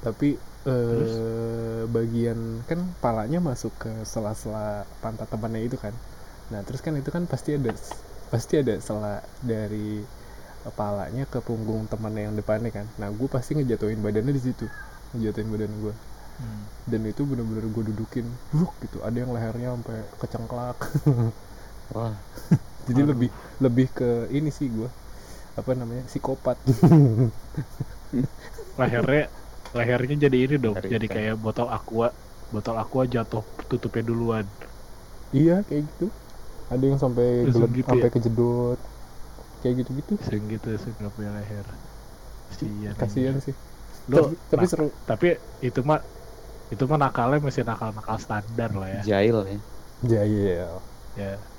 tapi 0.04 0.36
eh, 0.66 1.82
bagian 1.88 2.64
kan 2.68 2.80
palanya 3.00 3.40
masuk 3.40 3.72
ke 3.80 3.90
sela-sela 4.04 4.84
pantat 5.02 5.28
temannya 5.32 5.66
itu 5.68 5.76
kan. 5.80 5.92
Nah 6.52 6.60
terus 6.66 6.80
kan 6.84 6.94
itu 6.96 7.08
kan 7.12 7.24
pasti 7.30 7.56
ada 7.58 7.72
pasti 8.32 8.54
ada 8.62 8.78
sela 8.80 9.20
dari 9.42 10.00
palanya 10.76 11.24
ke 11.24 11.40
punggung 11.40 11.88
temannya 11.88 12.28
yang 12.32 12.36
depannya 12.36 12.70
kan. 12.72 12.86
Nah 13.00 13.08
gue 13.12 13.28
pasti 13.28 13.56
ngejatuhin 13.56 14.00
badannya 14.04 14.32
di 14.36 14.42
situ 14.42 14.66
ngejatuhin 15.16 15.50
badan 15.52 15.72
gue 15.84 15.94
Hmm. 16.40 16.64
dan 16.88 17.04
itu 17.04 17.20
bener-bener 17.28 17.68
gue 17.68 17.84
dudukin 17.92 18.24
bruk 18.48 18.72
gitu. 18.80 19.04
Ada 19.04 19.28
yang 19.28 19.30
lehernya 19.36 19.76
sampai 19.76 19.98
kecengklak. 20.24 20.78
Wah, 21.94 22.16
jadi 22.88 23.04
Aduh. 23.04 23.12
lebih 23.12 23.28
lebih 23.60 23.86
ke 23.92 24.24
ini 24.32 24.48
sih 24.48 24.72
gue 24.72 24.88
apa 25.58 25.70
namanya 25.76 26.08
psikopat. 26.08 26.56
Lehernya 28.80 29.28
lehernya 29.78 30.14
jadi 30.24 30.36
ini 30.44 30.54
dong 30.64 30.78
jadi 30.92 31.06
kan? 31.08 31.14
kayak 31.14 31.34
botol 31.44 31.66
aqua. 31.76 32.06
Botol 32.54 32.76
aqua 32.82 33.02
jatuh 33.14 33.42
tutupnya 33.70 34.02
duluan. 34.10 34.46
Iya 35.36 35.52
kayak 35.66 35.82
gitu. 35.90 36.04
Ada 36.72 36.84
yang 36.90 37.00
sampai 37.04 37.26
geled- 37.52 37.78
gitu 37.78 37.90
sampai 37.90 38.06
ya? 38.06 38.08
kejedot 38.14 38.78
kayak 39.60 39.74
gitu 39.80 39.90
gitu 40.00 40.12
sering 40.26 40.44
gitu 40.54 40.66
sering 40.82 40.96
nggak 41.00 41.14
punya 41.16 41.30
leher. 41.38 41.66
Kasian 42.48 42.96
kasihan 43.00 43.36
anjing. 43.36 43.38
sih. 43.46 43.54
Lo 44.10 44.16
tapi, 44.16 44.32
tapi 44.50 44.64
nah, 44.64 44.70
seru. 44.72 44.84
tapi 45.08 45.26
itu 45.66 45.80
mah 45.90 46.00
itu 46.72 46.84
mah 46.90 46.98
nakalnya 47.04 47.38
masih 47.46 47.64
nakal 47.68 47.90
nakal 47.98 48.18
standar 48.24 48.70
lah 48.80 48.88
ya. 48.98 49.02
Jail 49.06 49.46
ya. 49.48 49.60
jahil 50.02 50.82
ya. 51.14 51.50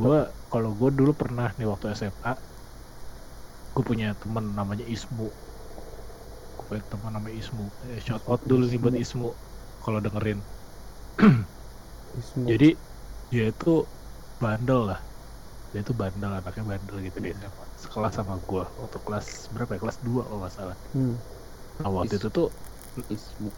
Gue 0.00 0.16
kalau 0.52 0.70
gue 0.80 0.90
dulu 0.98 1.12
pernah 1.20 1.48
nih 1.56 1.66
waktu 1.72 1.86
SMA 1.98 2.32
gue 3.74 3.84
punya 3.90 4.06
temen 4.20 4.44
namanya 4.58 4.84
Ismu 4.94 5.24
gue 6.68 6.78
teman 6.88 7.12
namanya 7.12 7.36
Ismu. 7.36 7.66
Eh, 7.92 8.00
shout 8.00 8.24
out 8.24 8.40
dulu 8.48 8.64
nih 8.68 8.80
buat 8.80 8.96
Ismu 8.96 9.28
kalau 9.84 9.98
dengerin. 10.00 10.40
Ismu. 12.20 12.46
jadi 12.46 12.78
dia 13.28 13.44
itu 13.50 13.84
bandel 14.38 14.94
lah. 14.94 15.00
Dia 15.74 15.82
itu 15.82 15.92
bandel 15.92 16.30
anaknya 16.30 16.64
bandel 16.64 16.96
gitu 17.04 17.18
dia. 17.20 17.34
SMA 17.36 17.64
sekelas 17.84 18.12
sama 18.16 18.40
gue 18.48 18.64
waktu 18.64 18.98
kelas 19.04 19.26
berapa 19.52 19.70
ya? 19.76 19.80
Kelas 19.82 19.98
2 20.00 20.24
kalau 20.24 20.38
nggak 20.40 20.54
salah. 20.54 20.76
Hmm. 20.96 21.16
nah 21.82 21.90
waktu 21.90 22.16
Is- 22.16 22.22
itu 22.22 22.28
tuh 22.30 22.48
Ismu. 23.10 23.50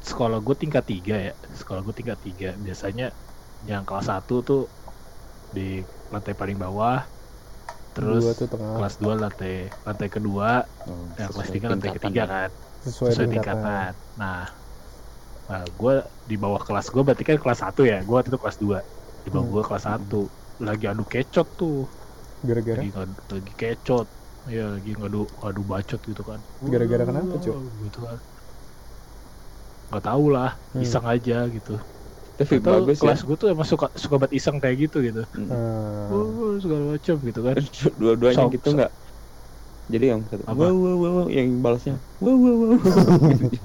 sekolah 0.00 0.38
gue 0.40 0.56
tingkat 0.58 0.84
tiga 0.84 1.16
ya. 1.30 1.34
Sekolah 1.56 1.80
gue 1.86 1.94
tingkat 1.94 2.18
tiga. 2.20 2.52
Biasanya 2.58 3.14
yang 3.64 3.84
kelas 3.84 4.08
1 4.12 4.26
tuh 4.26 4.66
di 5.50 5.82
lantai 6.10 6.34
paling 6.34 6.58
bawah 6.58 7.02
terus 7.96 8.24
Dua 8.24 8.32
tuh 8.40 8.48
tengah. 8.52 8.68
kelas 8.76 8.94
2 9.02 9.14
lantai 9.22 9.50
lantai 9.86 10.08
kedua 10.14 10.46
Oh, 10.88 11.04
yang 11.20 11.30
kelas 11.34 11.48
sesuai 11.48 11.54
3 11.54 11.66
lantai 11.72 11.90
ketiga 11.96 12.22
kan. 12.32 12.50
Sesuai, 12.84 13.10
sesuai 13.10 13.26
tingkatan. 13.26 13.56
tingkatan. 13.60 13.92
Nah 14.20 14.36
nah 15.50 15.62
gue 15.80 15.92
di 16.30 16.34
bawah 16.42 16.62
kelas 16.66 16.86
gue 16.94 17.02
berarti 17.06 17.24
kan 17.28 17.36
kelas 17.42 17.60
1 17.66 17.82
ya? 17.92 17.96
Gue 18.06 18.14
waktu 18.16 18.30
itu 18.32 18.40
kelas 18.42 18.58
2 18.62 18.78
di 19.24 19.28
bawah 19.34 19.46
Hmm. 19.46 19.54
gue 19.54 19.62
kelas 19.68 19.84
1 19.90 20.16
lagi 20.66 20.84
adu 20.92 21.04
kecot 21.12 21.46
tuh. 21.60 21.76
Gara-gara? 22.42 22.80
Lagi, 22.80 22.88
lagi 23.32 23.52
kecot. 23.60 24.06
Ya 24.54 24.62
lagi 24.74 24.90
ngadu 24.98 25.18
ngadu 25.40 25.60
bacot 25.70 26.00
gitu 26.10 26.22
kan. 26.30 26.40
Gara-gara 26.72 27.04
kenapa? 27.08 27.36
Wah, 27.50 27.64
gitu 27.84 27.98
kan. 28.06 28.18
Nggak 29.88 30.04
tahu 30.08 30.24
lah 30.34 30.50
Hmm. 30.72 30.82
iseng 30.84 31.04
aja 31.12 31.34
gitu 31.54 31.70
Tapi 32.40 32.56
Itu 32.56 32.64
bagus 32.64 32.96
ya. 32.96 33.02
kelas 33.04 33.20
gue 33.20 33.36
tuh 33.36 33.48
emang 33.48 33.68
suka 33.68 33.92
suka 33.92 34.16
banget 34.16 34.40
iseng 34.40 34.56
kayak 34.58 34.88
gitu 34.88 35.04
gitu 35.04 35.22
Hmm. 35.30 35.52
Ah, 35.52 36.08
oh, 36.08 36.56
segala 36.56 36.96
macam 36.96 37.14
gitu 37.20 37.40
kan 37.42 37.56
Dua-duanya 38.00 38.38
So- 38.40 38.50
gitu 38.50 38.68
nggak? 38.72 38.92
Jadi 39.90 40.04
yang 40.06 40.22
satu, 40.24 40.46
Apa? 40.46 40.54
wow, 40.54 40.70
wow, 40.70 40.94
wow, 40.94 41.12
wow, 41.18 41.26
yang 41.26 41.48
balasnya, 41.58 41.98
wow, 42.22 42.30
wow, 42.30 42.54
wow. 42.62 42.78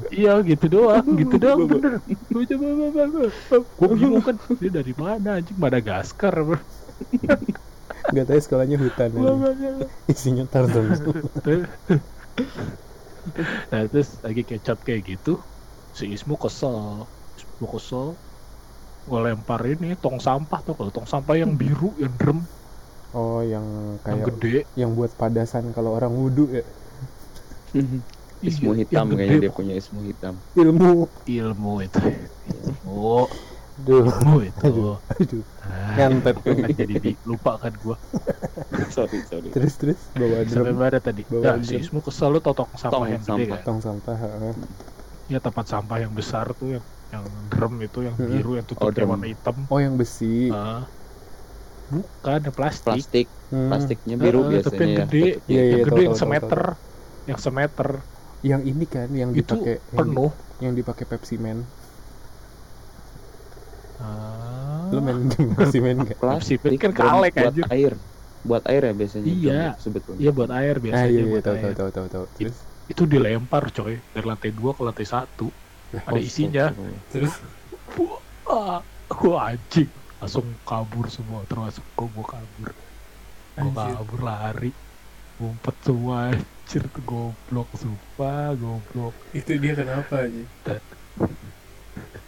iya 0.09 0.41
gitu 0.41 0.65
doang 0.67 1.05
gitu 1.21 1.37
doang 1.37 1.69
bener 1.69 2.01
gue 2.01 2.43
coba 2.49 2.65
gue 3.53 3.87
bingung 3.93 4.25
kan 4.25 4.33
dia 4.57 4.73
dari 4.73 4.89
mana 4.91 5.37
anjing 5.37 5.53
Madagaskar 5.53 6.33
bro. 6.33 6.57
nggak 8.09 8.25
tahu 8.25 8.39
sekolahnya 8.41 8.77
hutan 8.77 9.13
aja. 9.13 9.69
isinya 10.07 10.45
turtle 10.45 10.97
nah 13.69 13.81
terus 13.85 14.17
lagi 14.21 14.41
kecap 14.41 14.81
kayak 14.81 15.05
gitu 15.07 15.37
si 15.91 16.09
Ismu 16.09 16.35
kesel 16.35 17.05
Ismu 17.37 17.65
kesel 17.69 18.05
gue 19.09 19.19
lempar 19.25 19.61
ini 19.73 19.87
tong 20.03 20.17
sampah 20.27 20.59
tuh 20.65 20.73
kalau 20.77 20.91
tong 20.95 21.07
sampah 21.13 21.35
yang 21.41 21.51
biru 21.61 21.89
yang 22.03 22.13
drum 22.19 22.39
oh 23.17 23.37
yang 23.51 23.67
yang 24.09 24.21
kayak 24.21 24.25
gede. 24.25 24.65
yang 24.79 24.91
buat 24.97 25.11
padasan 25.19 25.65
kalau 25.75 25.91
orang 25.97 26.13
wudhu 26.21 26.43
ya? 26.57 26.63
Ismu 28.49 28.71
Iya, 28.71 28.71
hitam 28.79 29.05
yang 29.11 29.17
gede, 29.21 29.25
kayaknya 29.25 29.37
dia 29.43 29.51
punya 29.57 29.73
ismu 29.81 29.99
hitam. 30.09 30.35
ilmu. 30.61 31.11
Ilmu 31.35 31.71
itu. 31.85 31.99
Oh 32.83 33.27
Duh, 33.85 34.05
ilmu 34.05 34.33
itu. 34.49 34.65
Aduh, 34.65 34.87
aduh, 35.19 35.43
Ah, 35.61 35.95
nyantet 35.95 36.37
kan 36.45 36.57
jadi 36.79 36.93
bi- 37.03 37.19
lupa 37.29 37.51
kan 37.63 37.73
gua. 37.83 37.95
Sorry, 38.95 39.19
sorry. 39.25 39.51
terus 39.51 39.73
terus 39.81 39.99
bawa 40.19 40.39
sampai 40.51 40.71
drum 40.71 40.79
mana 40.83 40.99
tadi? 41.07 41.21
Bawa 41.31 41.53
nah, 41.57 41.57
si. 41.69 41.77
Ismu 41.81 41.99
kesel 42.05 42.29
lu 42.33 42.39
tau 42.45 42.53
tong 42.59 42.71
sampah 42.83 43.07
Tong 43.07 43.09
yang 43.13 43.23
gede 43.27 43.29
sampah. 43.29 43.59
kan 43.61 43.61
tong 43.65 43.79
sampah 43.85 44.15
heeh. 44.23 44.53
ya 45.33 45.37
tempat 45.45 45.65
sampah 45.71 45.97
yang 46.03 46.13
besar 46.19 46.45
tuh 46.59 46.67
yang 46.75 46.85
yang 47.15 47.25
drum 47.51 47.73
itu 47.87 47.99
yang 48.07 48.15
Mm-mm. 48.17 48.29
biru 48.31 48.51
yang 48.59 48.67
tutupnya 48.67 49.05
drum. 49.05 49.09
warna 49.13 49.27
hitam 49.31 49.55
oh 49.71 49.79
yang 49.85 49.95
besi 50.01 50.25
Ah. 50.51 50.83
bukan 51.93 52.39
yang 52.49 52.55
plastik 52.59 53.05
Plastik, 53.05 53.27
Hmm, 53.53 53.69
plastiknya 53.69 54.15
biru 54.17 54.41
Ah, 54.41 54.49
tapi 54.49 54.51
biasanya 54.57 54.81
yang 54.81 54.93
ya. 54.93 55.05
gede 55.05 55.23
Iya, 55.45 55.61
iya, 55.61 55.61
yang 55.69 55.81
tahu, 55.85 55.85
gede 55.85 56.01
yang 56.01 56.15
tahu, 56.17 56.17
tahu, 56.17 56.21
semeter 56.21 56.61
yang 57.29 57.39
semeter 57.45 57.89
yang 58.41 58.61
ini 58.65 58.85
kan 58.89 59.09
yang 59.13 59.29
dipakai 59.33 59.75
yang, 59.93 60.07
di- 60.09 60.17
penuh 60.17 60.31
yang 60.63 60.73
dipakai 60.73 61.05
Pepsi 61.05 61.35
Man 61.37 61.59
Ah. 63.95 64.91
lo 64.91 64.99
main 64.99 65.29
game 65.31 65.55
Pepsi 65.55 65.79
Man 65.79 65.97
gak? 66.03 66.17
Plastik 66.19 66.59
Pepsi 66.61 66.77
kan 66.83 66.91
drum 66.91 67.09
kaleng, 67.09 67.31
buat 67.31 67.55
air. 67.71 67.93
Buat 68.45 68.63
air 68.69 68.81
ya 68.85 68.93
biasanya. 68.93 69.25
Iya. 69.25 69.61
sebetulnya. 69.81 70.19
Iya 70.21 70.31
buat 70.35 70.51
air 70.53 70.75
ah 70.75 70.81
biasanya 70.83 71.09
iya 71.09 71.21
iya 71.21 71.31
buat 71.33 71.43
tahu 71.45 71.55
air. 71.57 71.63
tahu 71.63 71.73
tahu 71.79 71.89
tahu 71.95 72.07
tahu 72.13 72.25
terus 72.37 72.57
Itu 72.85 73.03
dilempar 73.09 73.63
coy 73.73 73.93
dari 74.13 74.25
lantai 74.29 74.51
2 74.53 74.77
ke 74.77 74.81
lantai 74.85 75.07
1 75.09 75.49
Ada 76.03 76.19
isinya. 76.19 76.65
Terus 77.09 77.33
Wah, 78.45 78.83
gua 79.09 79.55
anjing. 79.55 79.89
Langsung 80.21 80.45
kabur 80.67 81.09
semua 81.09 81.41
termasuk 81.47 81.81
gua, 81.95 82.07
gua 82.13 82.25
kabur. 82.37 82.69
Gua 83.55 83.63
Anjir. 83.63 83.93
kabur 83.95 84.19
lari. 84.21 84.71
Ngumpet 85.35 85.75
semua 85.83 86.31
anjir 86.31 86.83
goblok 87.03 87.67
sumpah 87.75 88.55
goblok. 88.55 89.15
Itu 89.35 89.59
dia 89.59 89.73
kenapa 89.75 90.27
aja 90.27 90.79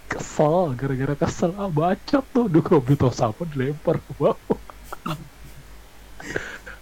kesel 0.07 0.73
gara-gara 0.73 1.15
kesel. 1.15 1.51
Ah 1.55 1.69
bacot 1.69 2.25
tuh. 2.33 2.45
Duh 2.49 2.63
kalau 2.65 2.81
beli 2.81 2.97
tos 2.97 3.21
apa 3.21 3.43
dilempar 3.47 4.01
ke 4.01 4.11
bawah. 4.17 4.59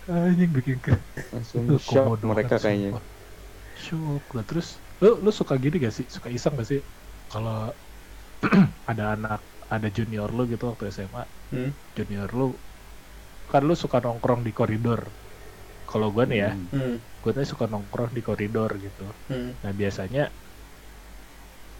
Anjing 0.05 0.51
bikin 0.53 0.77
ke 0.79 0.93
langsung 1.33 1.65
shock 1.81 2.21
mereka 2.21 2.61
kayaknya. 2.61 3.01
shock 3.75 4.23
lah. 4.33 4.45
Terus 4.45 4.77
lu 5.03 5.09
lu 5.19 5.31
suka 5.31 5.53
gini 5.59 5.75
gak 5.81 5.93
sih 5.95 6.05
suka 6.07 6.27
iseng 6.31 6.55
gak 6.55 6.67
sih 6.71 6.81
kalau 7.31 7.71
ada 8.91 9.15
anak 9.17 9.41
ada 9.67 9.87
junior 9.89 10.29
lu 10.31 10.45
gitu 10.47 10.71
waktu 10.71 10.91
SMA 10.93 11.23
Hmm. 11.53 11.69
junior 11.93 12.25
lu 12.33 12.57
kan 13.53 13.61
lu 13.61 13.77
suka 13.77 14.01
nongkrong 14.01 14.41
di 14.41 14.49
koridor 14.49 15.05
kalau 15.85 16.09
gue 16.09 16.25
nih 16.25 16.39
ya 16.41 16.51
Hmm. 16.73 16.97
Gue 17.21 17.31
tuh 17.33 17.45
suka 17.45 17.65
nongkrong 17.69 18.13
di 18.13 18.21
koridor 18.25 18.71
gitu 18.81 19.05
Hmm. 19.29 19.53
nah 19.61 19.71
biasanya 19.73 20.29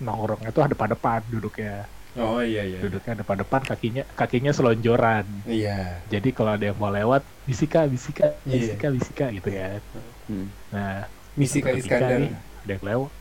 nongkrongnya 0.02 0.52
tuh 0.52 0.64
ada 0.70 0.76
depan 0.76 1.22
duduknya 1.32 1.88
oh 2.20 2.40
iya 2.44 2.64
iya 2.64 2.80
duduknya 2.84 3.12
ada 3.18 3.24
depan 3.42 3.62
kakinya 3.64 4.04
kakinya 4.16 4.52
selonjoran 4.54 5.26
iya 5.50 6.06
jadi 6.12 6.30
kalau 6.36 6.52
ada 6.56 6.66
yang 6.72 6.78
mau 6.78 6.92
lewat 6.92 7.24
bisika 7.48 7.88
bisika 7.88 8.38
Iya. 8.46 8.76
bisika 8.76 8.88
bisika 8.92 9.26
gitu 9.34 9.50
ya 9.50 9.82
Hmm. 10.26 10.50
nah 10.74 11.06
ketika 11.38 11.70
Iskandar 11.78 12.18
nih, 12.18 12.32
yang 12.68 12.84
lewat 12.84 13.12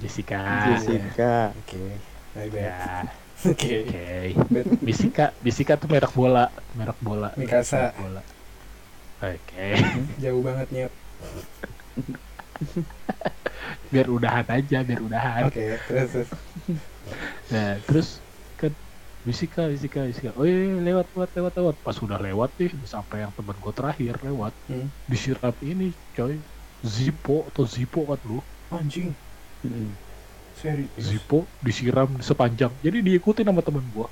Jessica. 0.00 0.40
Jessica 0.74 1.50
oke. 1.54 1.82
Baik 2.34 2.52
ya 2.54 2.78
oke. 3.50 3.70
Oke. 3.84 4.08
Bet- 4.48 4.70
bisika 4.80 5.24
bisika 5.40 5.74
tuh 5.74 5.88
merek 5.88 6.12
bola 6.12 6.46
merek 6.74 6.98
bola. 7.00 7.30
Mikasa. 7.34 7.90
Merek 7.90 7.96
bola. 7.98 8.22
Oke. 9.20 9.66
Jauh 10.18 10.40
banget 10.40 10.68
nyet 10.70 10.92
biar 13.90 14.06
udahan 14.06 14.46
aja 14.46 14.78
biar 14.86 15.00
udahan. 15.02 15.42
Oke 15.50 15.76
terus 15.84 16.08
terus. 16.14 16.30
Nah, 17.50 17.74
terus 17.84 18.08
kan 18.54 18.72
bisika, 19.26 19.66
bisika, 19.66 20.06
bisika. 20.06 20.30
Oh 20.38 20.46
iya, 20.46 20.70
iya, 20.70 20.78
lewat, 20.80 21.10
lewat, 21.12 21.30
lewat, 21.34 21.52
lewat. 21.58 21.76
Pas 21.82 21.96
udah 21.98 22.18
lewat 22.22 22.50
nih, 22.56 22.70
udah 22.70 22.88
sampai 22.88 23.26
yang 23.26 23.32
temen 23.34 23.56
gue 23.58 23.72
terakhir 23.74 24.14
lewat. 24.22 24.54
Hmm. 24.70 24.88
Disiram 25.10 25.56
ini, 25.60 25.90
coy. 26.14 26.38
Zippo 26.84 27.44
atau 27.48 27.64
Zippo 27.64 28.04
kan 28.08 28.20
lu. 28.24 28.40
anjing 28.70 29.12
Hmm. 29.60 29.92
serius 30.56 30.88
Zippo 30.96 31.44
disiram 31.60 32.08
sepanjang. 32.20 32.72
Jadi 32.80 32.98
diikutin 33.04 33.44
sama 33.44 33.60
temen 33.60 33.84
gue. 33.92 34.08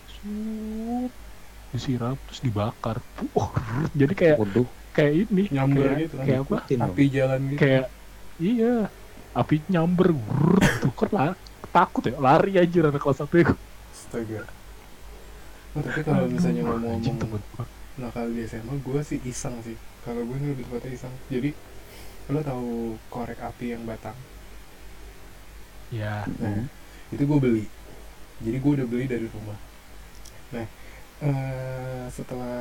Disiram, 1.68 2.16
terus 2.28 2.40
dibakar. 2.40 2.96
Wah, 3.36 3.52
jadi 3.92 4.12
kayak 4.16 4.36
waduh 4.40 4.68
kayak 4.92 5.12
ini. 5.28 5.44
Nyamber 5.52 5.84
kayak, 5.84 6.00
gitu 6.04 6.14
kan. 6.16 6.24
Kayak 6.24 6.40
apa? 6.44 6.58
ikutin 6.58 6.78
dong. 6.80 6.96
api 6.96 7.04
jalan 7.08 7.40
gitu 7.48 7.60
Kayak, 7.60 7.86
iya. 8.40 8.74
Api 9.32 9.56
nyamber. 9.68 10.08
Tuh 10.80 10.92
kan 10.96 11.10
lah. 11.12 11.32
Takut 11.68 12.02
ya, 12.08 12.16
lari 12.16 12.56
aja 12.56 12.78
anak 12.88 13.00
kelas 13.00 13.18
satu 13.20 13.36
ya. 13.38 13.48
astaga 13.92 14.40
oh, 15.74 15.82
tapi 15.84 16.00
kalau 16.02 16.24
misalnya 16.28 16.62
Aduh, 16.64 16.88
anjing, 16.88 17.16
ngomong 17.16 17.16
temen 17.20 17.42
gua. 17.52 17.64
nakal 17.98 18.26
di 18.30 18.42
SMA 18.46 18.74
gue 18.80 19.00
sih 19.02 19.18
iseng 19.22 19.58
sih 19.60 19.76
kalau 20.00 20.22
gue 20.24 20.36
ini 20.38 20.54
lebih 20.54 20.64
tepatnya 20.66 20.92
iseng 20.94 21.14
jadi 21.28 21.50
lo 22.32 22.40
tahu 22.48 22.68
korek 23.14 23.38
api 23.48 23.66
yang 23.74 23.82
batang? 23.90 24.18
Ya, 25.88 26.28
nah 26.36 26.68
itu 27.12 27.22
gue 27.24 27.38
beli. 27.40 27.64
Jadi 28.44 28.56
gue 28.62 28.72
udah 28.78 28.88
beli 28.88 29.06
dari 29.08 29.26
rumah. 29.30 29.58
Nah 30.54 30.66
eh, 31.22 32.04
setelah 32.12 32.56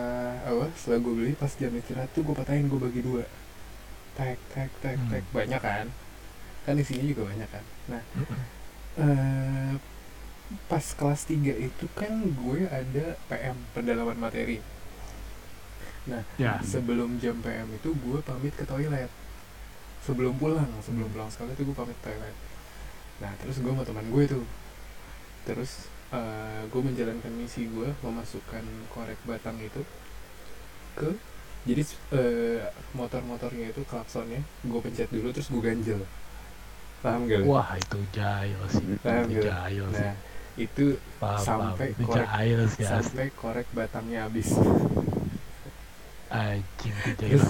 apa 0.50 0.66
setelah 0.80 1.00
gue 1.06 1.14
beli 1.20 1.34
pas 1.38 1.52
jam 1.62 1.74
istirahat 1.76 2.12
tuh 2.16 2.24
gue 2.28 2.36
patahin 2.38 2.68
gue 2.72 2.80
bagi 2.82 3.02
dua. 3.04 3.24
Tek 4.18 4.40
tek 4.54 4.72
tek 4.84 4.98
Hmm. 4.98 5.10
tek. 5.12 5.24
Banyak 5.32 5.62
kan? 5.62 5.88
Kan 6.66 6.76
isinya 6.82 7.06
juga 7.08 7.24
banyak 7.32 7.50
kan? 7.56 7.66
Nah 7.92 8.04
eh, 8.98 9.74
pas 10.72 10.86
kelas 11.00 11.22
3 11.28 11.54
itu 11.60 11.86
kan 12.00 12.14
gue 12.40 12.60
ada 12.72 13.06
PM 13.30 13.58
pendalaman 13.76 14.18
materi. 14.20 14.64
Nah 16.10 16.24
ya. 16.38 16.64
sebelum 16.64 17.20
jam 17.22 17.38
PM 17.44 17.68
itu 17.78 17.90
gue 17.94 18.20
pamit 18.24 18.54
ke 18.56 18.64
toilet 18.66 19.12
sebelum 20.08 20.34
pulang 20.40 20.64
sebelum 20.82 21.12
pulang 21.12 21.28
sekolah 21.28 21.52
itu 21.52 21.68
gue 21.68 21.76
pamit 21.76 22.00
toilet. 22.00 22.36
Nah 23.20 23.32
terus 23.44 23.60
gue 23.60 23.68
sama 23.68 23.84
teman 23.84 24.08
gue 24.08 24.24
tuh 24.26 24.46
terus 25.44 25.92
eh, 26.10 26.62
gue 26.66 26.82
menjalankan 26.82 27.34
misi 27.36 27.68
gue 27.68 27.92
memasukkan 28.00 28.64
korek 28.90 29.20
batang 29.28 29.60
itu 29.60 29.84
ke 30.96 31.12
jadi 31.68 31.84
eh, 32.16 32.64
motor-motornya 32.96 33.76
itu 33.76 33.84
klaksonnya 33.84 34.40
gue 34.64 34.80
pencet 34.80 35.12
dulu 35.12 35.36
terus 35.36 35.52
gue 35.52 35.60
ganjel. 35.60 36.02
Paham 37.04 37.30
gak? 37.30 37.46
Wah 37.46 37.78
itu 37.78 38.00
jahil 38.10 38.58
sih, 38.74 38.98
Paham 39.06 39.30
itu 39.30 39.46
jahil 39.46 39.86
sih, 39.94 40.02
nah 40.02 40.16
itu 40.58 40.86
paham, 41.22 41.46
sampai 41.46 41.94
paham. 41.94 42.06
korek- 42.10 42.26
jahil 42.26 42.60
sih 42.74 42.84
sampai 42.84 43.28
korek 43.38 43.68
batangnya 43.70 44.26
habis. 44.26 44.50
Anjing 46.28 46.96
itu 47.06 47.12
jahil, 47.22 47.42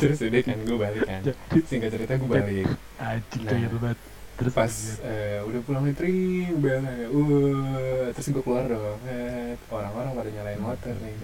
terus 0.00 0.18
udah 0.18 0.40
kan 0.40 0.58
gue 0.58 0.78
balik 0.78 1.02
kan. 1.04 1.22
Singkat 1.62 1.90
cerita 1.92 2.12
gue 2.16 2.28
balik. 2.28 2.66
Anjing 2.96 3.44
Nah, 3.44 3.52
jahil 3.52 3.76
banget. 3.76 3.98
Terus 4.34 4.52
pas 4.56 4.72
eh, 5.04 5.38
udah 5.44 5.60
pulang 5.60 5.84
nih 5.84 5.92
tring 5.92 6.56
belnya 6.58 7.12
uh 7.12 8.08
terus 8.10 8.32
gue 8.32 8.40
keluar 8.40 8.64
dong 8.64 8.96
eh, 9.04 9.52
orang-orang 9.68 10.16
pada 10.16 10.30
nyalain 10.32 10.58
motor 10.58 10.96
nih 10.96 11.14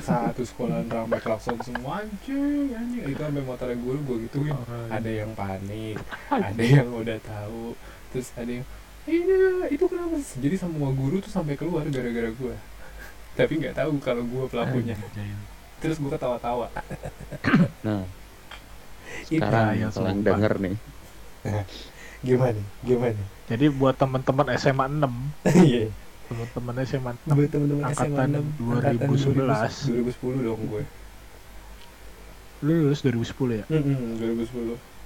satu 0.00 0.42
sekolahan 0.42 0.86
ramai 0.86 1.18
klakson 1.18 1.58
semua 1.62 2.02
anjing 2.02 2.70
anjing. 2.70 3.02
Itu 3.06 3.20
sampai 3.20 3.42
motornya 3.42 3.76
gue 3.76 3.94
gue 3.96 4.16
gituin. 4.26 4.50
Orang- 4.50 4.90
ada 4.90 5.10
yang 5.10 5.30
panik 5.34 5.96
ada 6.30 6.62
yang 6.62 6.90
udah 6.90 7.18
tahu 7.22 7.74
terus 8.10 8.30
ada 8.34 8.50
yang 8.50 8.66
iya 9.06 9.70
itu 9.70 9.84
kenapa 9.86 10.18
sih?" 10.18 10.38
jadi 10.38 10.58
semua 10.58 10.90
guru 10.90 11.18
tuh 11.18 11.30
sampai 11.30 11.54
keluar 11.54 11.86
gara-gara 11.86 12.30
gue 12.30 12.56
tapi 13.36 13.52
nggak 13.60 13.76
tahu 13.76 14.00
kalau 14.00 14.24
gue 14.24 14.44
pelakunya. 14.48 14.96
Terus 15.86 15.98
gue 16.02 16.12
ketawa-tawa. 16.12 16.66
Nah. 17.86 18.02
Itu 19.30 19.38
sekarang 19.38 19.78
ya, 19.78 19.88
sumpah. 19.94 20.18
denger 20.18 20.52
nih. 20.58 20.76
Gimana? 22.26 22.62
Gimana? 22.82 23.22
Jadi 23.46 23.66
buat 23.70 23.94
teman-teman 23.94 24.46
SMA 24.58 24.86
6, 24.90 25.06
iya. 25.70 25.86
Teman-teman 26.26 26.74
SMA 26.82 27.12
6 27.22 27.30
buat 27.30 27.50
temen-temen 27.54 27.82
SMA 27.94 28.02
Angkatan 28.02 28.28
6 28.34 28.74
angkatan 28.74 28.94
2011. 29.06 30.42
2010 30.42 30.46
dong 30.50 30.60
gue. 30.66 30.82
Lu 32.66 32.72
lulus 32.82 33.00
2010 33.06 33.62
ya? 33.62 33.64
Mm 33.70 34.18
2010 34.18 34.96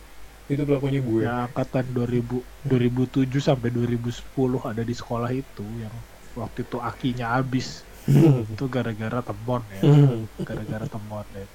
itu 0.50 0.62
pelakunya 0.66 0.98
gue. 0.98 1.20
Yang 1.22 1.38
angkatan 1.46 1.84
2000 1.94 2.42
2007 2.66 3.38
sampai 3.38 3.68
2010 3.70 4.66
ada 4.66 4.82
di 4.82 4.94
sekolah 4.98 5.30
itu 5.30 5.62
yang 5.78 5.94
waktu 6.34 6.66
itu 6.66 6.76
akinya 6.82 7.38
habis 7.38 7.86
itu 8.54 8.64
gara-gara 8.66 9.20
temon 9.22 9.62
ya. 9.78 9.82
Gara-gara 10.48 10.86
temon 10.86 11.26
ya. 11.36 11.46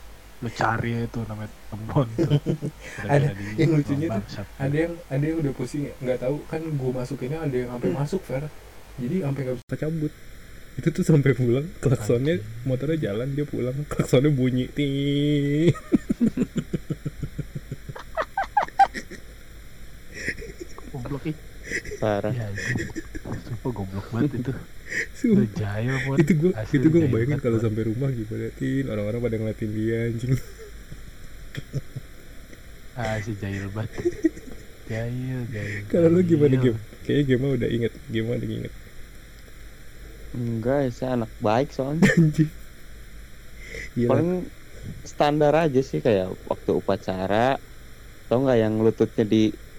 Lu 0.43 0.49
cari 0.51 0.91
itu 1.07 1.19
namanya 1.27 1.51
temon 1.71 2.07
tuh. 2.15 2.31
Ada- 3.11 3.33
yang 3.55 3.71
lucunya 3.75 4.07
tuh, 4.11 4.23
ada 4.59 4.75
yang 4.75 4.93
ada 5.07 5.23
yang 5.23 5.37
udah 5.39 5.53
pusing 5.55 5.87
ya? 5.87 5.93
nggak 6.03 6.19
tahu 6.27 6.35
kan 6.51 6.61
gue 6.61 6.91
masukinnya 6.91 7.39
ada 7.43 7.55
yang 7.55 7.69
sampai 7.75 7.89
masuk 7.91 8.21
Fer. 8.23 8.43
Jadi 8.99 9.15
sampai 9.23 9.41
nggak 9.47 9.57
bisa 9.59 9.75
cabut. 9.79 10.13
Itu 10.75 10.87
tuh 10.91 11.03
sampai 11.07 11.31
pulang 11.31 11.67
klaksonnya 11.79 12.43
motornya 12.67 13.11
jalan 13.11 13.31
dia 13.31 13.47
pulang 13.47 13.87
klaksonnya 13.87 14.27
bunyi 14.35 14.67
ih 14.75 15.71
parah. 21.99 22.33
Ya 22.33 22.47
sumpah 23.65 23.81
goblok 23.81 24.07
banget 24.13 24.31
itu. 24.37 24.51
Sumpah. 25.17 25.49
jahil 25.57 25.95
buat 26.05 26.17
itu 26.21 26.33
gue 26.37 26.51
itu 26.53 26.87
gue 26.93 27.01
banget, 27.09 27.41
kalau 27.41 27.57
sampai 27.57 27.89
rumah 27.89 28.13
gimana 28.13 28.53
tin 28.53 28.85
orang-orang 28.85 29.19
pada 29.25 29.35
ngeliatin 29.41 29.71
dia 29.73 29.97
anjing. 30.05 30.33
Ah 32.93 33.17
si 33.25 33.33
jahil 33.41 33.65
banget. 33.73 34.05
Jahil 34.85 35.39
jahil 35.49 35.81
kalau 35.89 36.13
lu 36.13 36.21
gimana 36.21 36.61
game 36.61 36.77
kayaknya 37.01 37.23
game 37.25 37.45
udah 37.57 37.69
inget 37.73 37.93
game 38.13 38.29
udah 38.29 38.45
inget. 38.45 38.73
Enggak 40.37 40.93
saya 40.93 41.17
anak 41.17 41.31
baik 41.41 41.73
soalnya. 41.73 42.05
Anjing. 42.21 42.51
Gila. 43.97 44.09
paling 44.13 44.31
standar 45.01 45.53
aja 45.57 45.81
sih 45.81 46.05
kayak 46.05 46.29
waktu 46.45 46.71
upacara. 46.77 47.57
Tau 48.29 48.45
nggak 48.45 48.59
yang 48.61 48.77
lututnya 48.77 49.25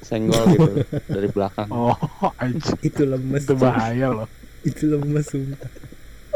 disenggol 0.06 0.44
gitu 0.54 0.70
dari 1.10 1.28
belakang. 1.34 1.66
Oh 1.74 1.98
anjing. 2.38 2.78
Itu 2.78 3.02
lemes 3.02 3.42
itu 3.42 3.54
bahaya 3.58 4.06
loh. 4.14 4.28
Itu 4.62 4.86
lemes 4.86 5.26
sumpah. 5.26 5.70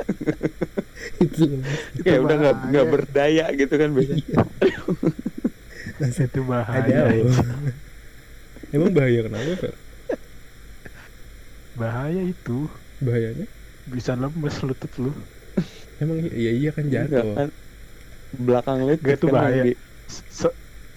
Itu 1.25 1.41
lemes. 1.47 1.79
Kayak 2.03 2.21
udah 2.27 2.37
nggak 2.43 2.57
bahaya. 2.59 2.71
nggak 2.75 2.87
berdaya 2.91 3.45
gitu 3.55 3.75
kan 3.79 3.89
biasanya. 3.95 4.27
Itu 6.03 6.41
bahaya 6.43 6.83
ada 6.83 7.15
anjing. 7.15 7.31
Allah. 7.31 7.71
emang 8.75 8.91
bahaya 8.91 9.21
kenapa 9.23 9.53
Fer? 9.55 9.75
bahaya 11.79 12.23
itu. 12.27 12.67
Bahayanya? 12.99 13.47
Bisa 13.87 14.13
lemes 14.19 14.57
lutut 14.67 14.93
lu. 14.99 15.15
Emang 16.03 16.19
iya 16.27 16.51
iya 16.59 16.71
kan 16.75 16.85
Enggak, 16.91 17.07
jatuh. 17.15 17.35
kan? 17.39 17.49
Belakang 18.35 18.79
lu 18.83 18.95
Gak, 18.99 19.15
itu 19.15 19.27
kena 19.31 19.35
bahaya. 19.39 19.63
di- 19.63 19.79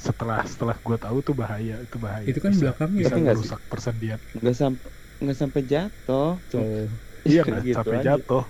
setelah 0.04 0.40
setelah 0.44 0.76
gue 0.84 0.98
tahu 1.00 1.18
tuh 1.24 1.36
bahaya 1.36 1.76
itu 1.80 1.98
bahaya. 1.98 2.28
Itu 2.28 2.40
kan 2.44 2.52
bisa, 2.52 2.64
belakangnya. 2.76 3.00
bisa 3.00 3.16
nggak 3.16 3.38
sih? 3.40 3.50
persendian. 3.72 4.20
Nggak 4.36 4.56
sampai 4.60 4.90
nggak 5.24 5.38
sampai 5.40 5.62
jatuh. 5.64 6.30
Oh 6.54 6.88
iya 7.32 7.42
kan 7.48 7.64
gitu 7.64 7.78
sampai 7.80 7.96
aja. 8.04 8.08
jatuh. 8.20 8.44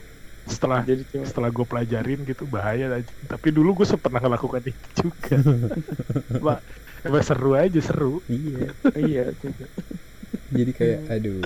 Setelah 0.43 0.81
jadi 0.83 1.03
cuma 1.07 1.23
setelah 1.23 1.49
gue 1.55 1.65
pelajarin 1.69 2.19
gitu 2.27 2.43
bahaya 2.49 2.85
aja. 2.99 3.13
Tapi 3.29 3.47
dulu 3.55 3.69
gue 3.79 3.85
pernah 3.95 4.19
ngelakukan 4.19 4.61
itu 4.67 4.87
juga. 4.99 5.35
Mbak, 6.43 6.59
emang 7.07 7.23
seru 7.23 7.51
aja 7.55 7.79
seru. 7.79 8.19
Iya. 8.27 8.67
Iya 8.99 9.23
juga. 9.39 9.65
jadi 10.51 10.71
kayak 10.75 10.99
aduh. 11.13 11.39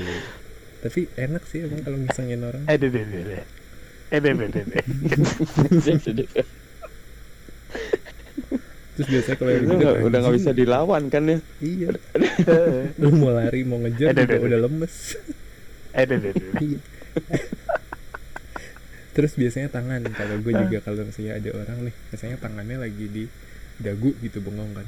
Tapi 0.82 1.00
enak 1.14 1.44
sih 1.50 1.60
emang 1.66 1.82
kalau 1.86 1.98
ngisengin 2.02 2.42
orang. 2.48 2.64
Eh 2.66 2.78
deh 2.82 2.90
deh 2.90 3.04
deh 3.06 3.24
deh. 3.28 3.44
Eh 4.10 4.20
deh. 4.24 4.34
Deh 4.34 4.50
deh 5.86 6.14
deh. 6.18 6.28
Terus 8.98 9.08
biasanya 9.08 9.38
kalau 9.38 9.52
yang 9.52 9.62
gitu 9.62 9.76
nggak- 9.78 9.98
udah 10.04 10.18
nggak 10.20 10.36
bisa 10.36 10.52
dilawan 10.52 11.04
kan 11.08 11.24
ya? 11.24 11.38
Iya. 11.60 11.90
Lu 13.02 13.14
mau 13.14 13.30
lari 13.30 13.62
mau 13.62 13.78
ngejar 13.78 14.10
Eh, 14.10 14.26
juga 14.26 14.38
udah 14.44 14.60
lemes. 14.60 14.96
Eh 15.94 16.04
deh 16.04 16.18
deh 16.18 16.32
deh 16.32 16.46
Iya. 16.58 16.80
terus 19.14 19.34
biasanya 19.34 19.70
tangan 19.72 20.06
kalau 20.12 20.38
gue 20.38 20.54
juga 20.56 20.78
kalau 20.80 21.02
misalnya 21.02 21.34
ada 21.36 21.50
orang 21.52 21.78
nih 21.84 21.96
biasanya 22.08 22.38
tangannya 22.38 22.78
lagi 22.78 23.06
di 23.08 23.24
dagu 23.78 24.14
gitu 24.16 24.38
bengong 24.40 24.74
kan. 24.74 24.86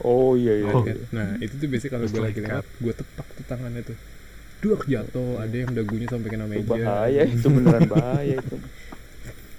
Oh 0.00 0.34
iya 0.34 0.58
iya, 0.58 0.66
Oh. 0.68 0.82
iya. 0.82 0.98
nah 1.10 1.38
itu 1.38 1.54
tuh 1.56 1.66
biasanya 1.66 1.92
kalau 1.92 2.06
gue 2.08 2.20
lagi 2.20 2.40
lewat 2.40 2.66
gue 2.76 2.92
tepak 2.92 3.26
tuh 3.32 3.44
tangannya 3.46 3.82
tuh. 3.84 3.98
Dua 4.58 4.78
jatuh. 4.80 5.38
Ada 5.38 5.56
yang 5.56 5.70
dagunya 5.72 6.06
sampai 6.06 6.28
kena 6.28 6.46
meja. 6.46 6.62
Bahaya 6.64 7.22
itu 7.24 7.46
beneran 7.46 7.86
bahaya 7.86 8.34
itu 8.36 8.56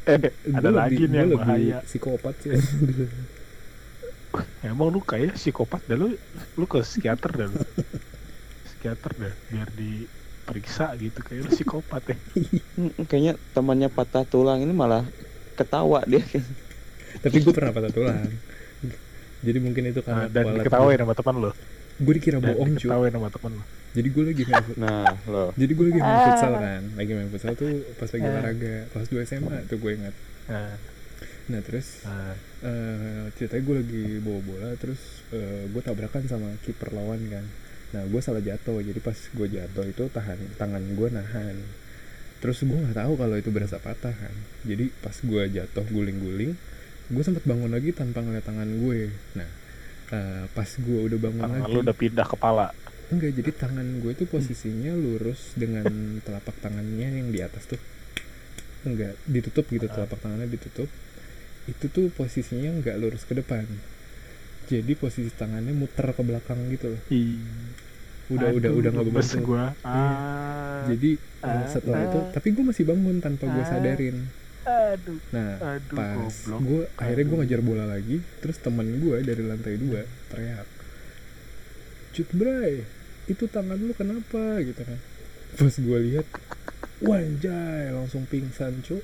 eh, 0.06 0.32
ada 0.58 0.70
lagi 0.70 0.96
lebih- 0.98 1.10
nih 1.10 1.18
yang 1.18 1.30
lebih 1.30 1.40
bahaya. 1.40 1.78
psikopat 1.84 2.34
sih. 2.40 2.52
Emang 4.64 4.90
lu 4.90 5.00
kayak 5.00 5.36
psikopat 5.36 5.82
dah 5.86 5.96
lu. 5.96 6.18
Lu 6.56 6.66
ke 6.66 6.82
psikiater 6.82 7.30
dah 7.30 7.48
lu. 7.48 7.60
Psikiater 8.66 9.12
dah 9.14 9.34
biar 9.48 9.70
diperiksa 9.72 10.98
gitu. 10.98 11.22
Kayak 11.22 11.40
lu 11.46 11.50
psikopat 11.52 12.02
ya. 12.08 12.18
Hmm, 12.74 12.92
kayaknya 13.06 13.34
temannya 13.54 13.88
patah 13.88 14.26
tulang 14.26 14.60
ini 14.60 14.74
malah 14.74 15.06
ketawa 15.54 16.02
dia. 16.04 16.26
Tapi 17.24 17.36
gue 17.40 17.54
pernah 17.54 17.70
patah 17.70 17.94
tulang. 17.94 18.26
Jadi 19.44 19.58
mungkin 19.60 19.84
itu 19.86 20.00
karena 20.00 20.26
Nah, 20.26 20.32
dan 20.32 20.46
diketawain 20.56 20.98
sama 20.98 21.14
teman 21.14 21.36
lo 21.38 21.52
gue 21.94 22.14
dikira 22.18 22.42
dan 22.42 22.58
bohong 22.58 22.74
cuy 22.74 22.80
diketawain 22.80 23.12
sama 23.12 23.30
teman 23.30 23.52
lo 23.54 23.64
jadi 23.94 24.08
gue 24.10 24.24
lagi 24.26 24.44
main 24.44 24.66
nah 24.76 25.06
loh 25.30 25.50
jadi 25.54 25.72
gue 25.72 25.86
lagi 25.94 26.02
main 26.02 26.20
futsal 26.26 26.54
kan. 26.58 26.82
Lagi 26.98 27.12
main 27.14 27.30
futsal 27.30 27.54
tuh 27.54 27.70
pas 27.96 28.10
lagi 28.10 28.26
Ah. 28.26 28.32
olahraga. 28.34 28.76
Kelas 28.90 29.08
2 29.08 29.22
SMA 29.24 29.58
tuh 29.66 29.78
gue 29.78 29.92
ingat. 29.94 30.16
Nah, 30.50 30.74
nah 31.44 31.60
terus 31.62 31.88
nah, 32.02 32.34
eh 32.66 33.30
ceritanya 33.36 33.64
gue 33.64 33.76
lagi 33.86 34.04
bawa 34.20 34.40
bola 34.42 34.70
terus 34.76 35.02
eh, 35.30 35.70
gue 35.70 35.82
tabrakan 35.82 36.26
sama 36.26 36.50
kiper 36.62 36.90
lawan 36.90 37.22
kan. 37.30 37.46
Nah 37.94 38.04
gue 38.04 38.18
salah 38.20 38.42
jatuh. 38.42 38.82
Jadi 38.82 38.98
pas 38.98 39.14
gue 39.16 39.48
jatuh 39.48 39.86
itu 39.86 40.04
tahan 40.10 40.40
tangan 40.58 40.84
gue 40.84 41.08
nahan. 41.14 41.56
Terus 42.42 42.66
gue 42.66 42.74
nggak 42.76 42.98
tahu 42.98 43.14
kalau 43.14 43.36
itu 43.38 43.54
berasa 43.54 43.78
patah 43.78 44.12
kan. 44.12 44.36
Jadi 44.66 44.90
pas 45.00 45.14
gue 45.14 45.44
jatuh 45.54 45.86
guling-guling 45.88 46.58
gue 47.04 47.20
sempat 47.22 47.44
bangun 47.44 47.70
lagi 47.70 47.94
tanpa 47.94 48.26
ngeliat 48.26 48.42
tangan 48.42 48.66
gue. 48.66 49.14
Nah 49.38 49.50
eh, 50.10 50.44
pas 50.50 50.68
gue 50.68 51.00
udah 51.06 51.20
bangun 51.22 51.42
tangan 51.46 51.62
lagi 51.62 51.74
lu 51.74 51.80
udah 51.86 51.96
pindah 51.96 52.26
kepala 52.26 52.68
enggak 53.14 53.32
jadi 53.38 53.52
tangan 53.54 53.88
gue 54.02 54.12
itu 54.12 54.26
posisinya 54.26 54.92
lurus 54.98 55.54
dengan 55.54 55.86
telapak 56.26 56.58
tangannya 56.60 57.22
yang 57.24 57.30
di 57.30 57.40
atas 57.40 57.70
tuh. 57.70 57.82
Enggak 58.84 59.16
ditutup 59.30 59.66
gitu 59.70 59.86
telapak 59.88 60.20
tangannya 60.20 60.50
ditutup. 60.50 60.90
Itu 61.70 61.88
tuh 61.88 62.10
posisinya 62.12 62.74
enggak 62.74 62.98
lurus 62.98 63.24
ke 63.24 63.38
depan. 63.38 63.64
Jadi 64.68 64.94
posisi 64.98 65.32
tangannya 65.32 65.72
muter 65.72 66.12
ke 66.12 66.22
belakang 66.26 66.60
gitu 66.74 66.98
loh. 66.98 67.02
Udah 68.32 68.50
udah 68.56 68.72
udah 68.72 68.90
nggak 68.90 69.06
berbentuk 69.12 69.42
gua. 69.44 69.76
Ah. 69.84 70.88
Jadi 70.90 71.20
eh, 71.20 71.66
setelah 71.70 72.02
itu 72.08 72.20
tapi 72.34 72.48
gue 72.56 72.64
masih 72.64 72.84
bangun 72.88 73.22
tanpa 73.22 73.46
gue 73.52 73.64
sadarin. 73.68 74.18
Aduh. 74.64 75.20
Nah 75.36 75.60
aduh 75.60 75.98
pas 76.00 76.36
gue 76.48 76.84
akhirnya 76.96 77.26
gue 77.28 77.36
Aduh. 77.36 77.44
ngejar 77.44 77.62
bola 77.62 77.84
lagi 77.84 78.24
terus 78.40 78.56
teman 78.64 78.88
gue 78.88 79.18
dari 79.20 79.44
lantai 79.44 79.76
dua 79.76 80.08
teriak 80.32 80.68
cut 82.14 82.30
bray 82.32 82.86
itu 83.30 83.44
tangan 83.48 83.80
lu 83.80 83.94
kenapa? 83.96 84.60
Gitu 84.64 84.82
kan. 84.84 85.00
Pas 85.54 85.76
gue 85.78 86.00
lihat 86.12 86.28
wanjay 87.04 87.92
langsung 87.92 88.24
pingsan 88.32 88.80
cuk 88.80 89.04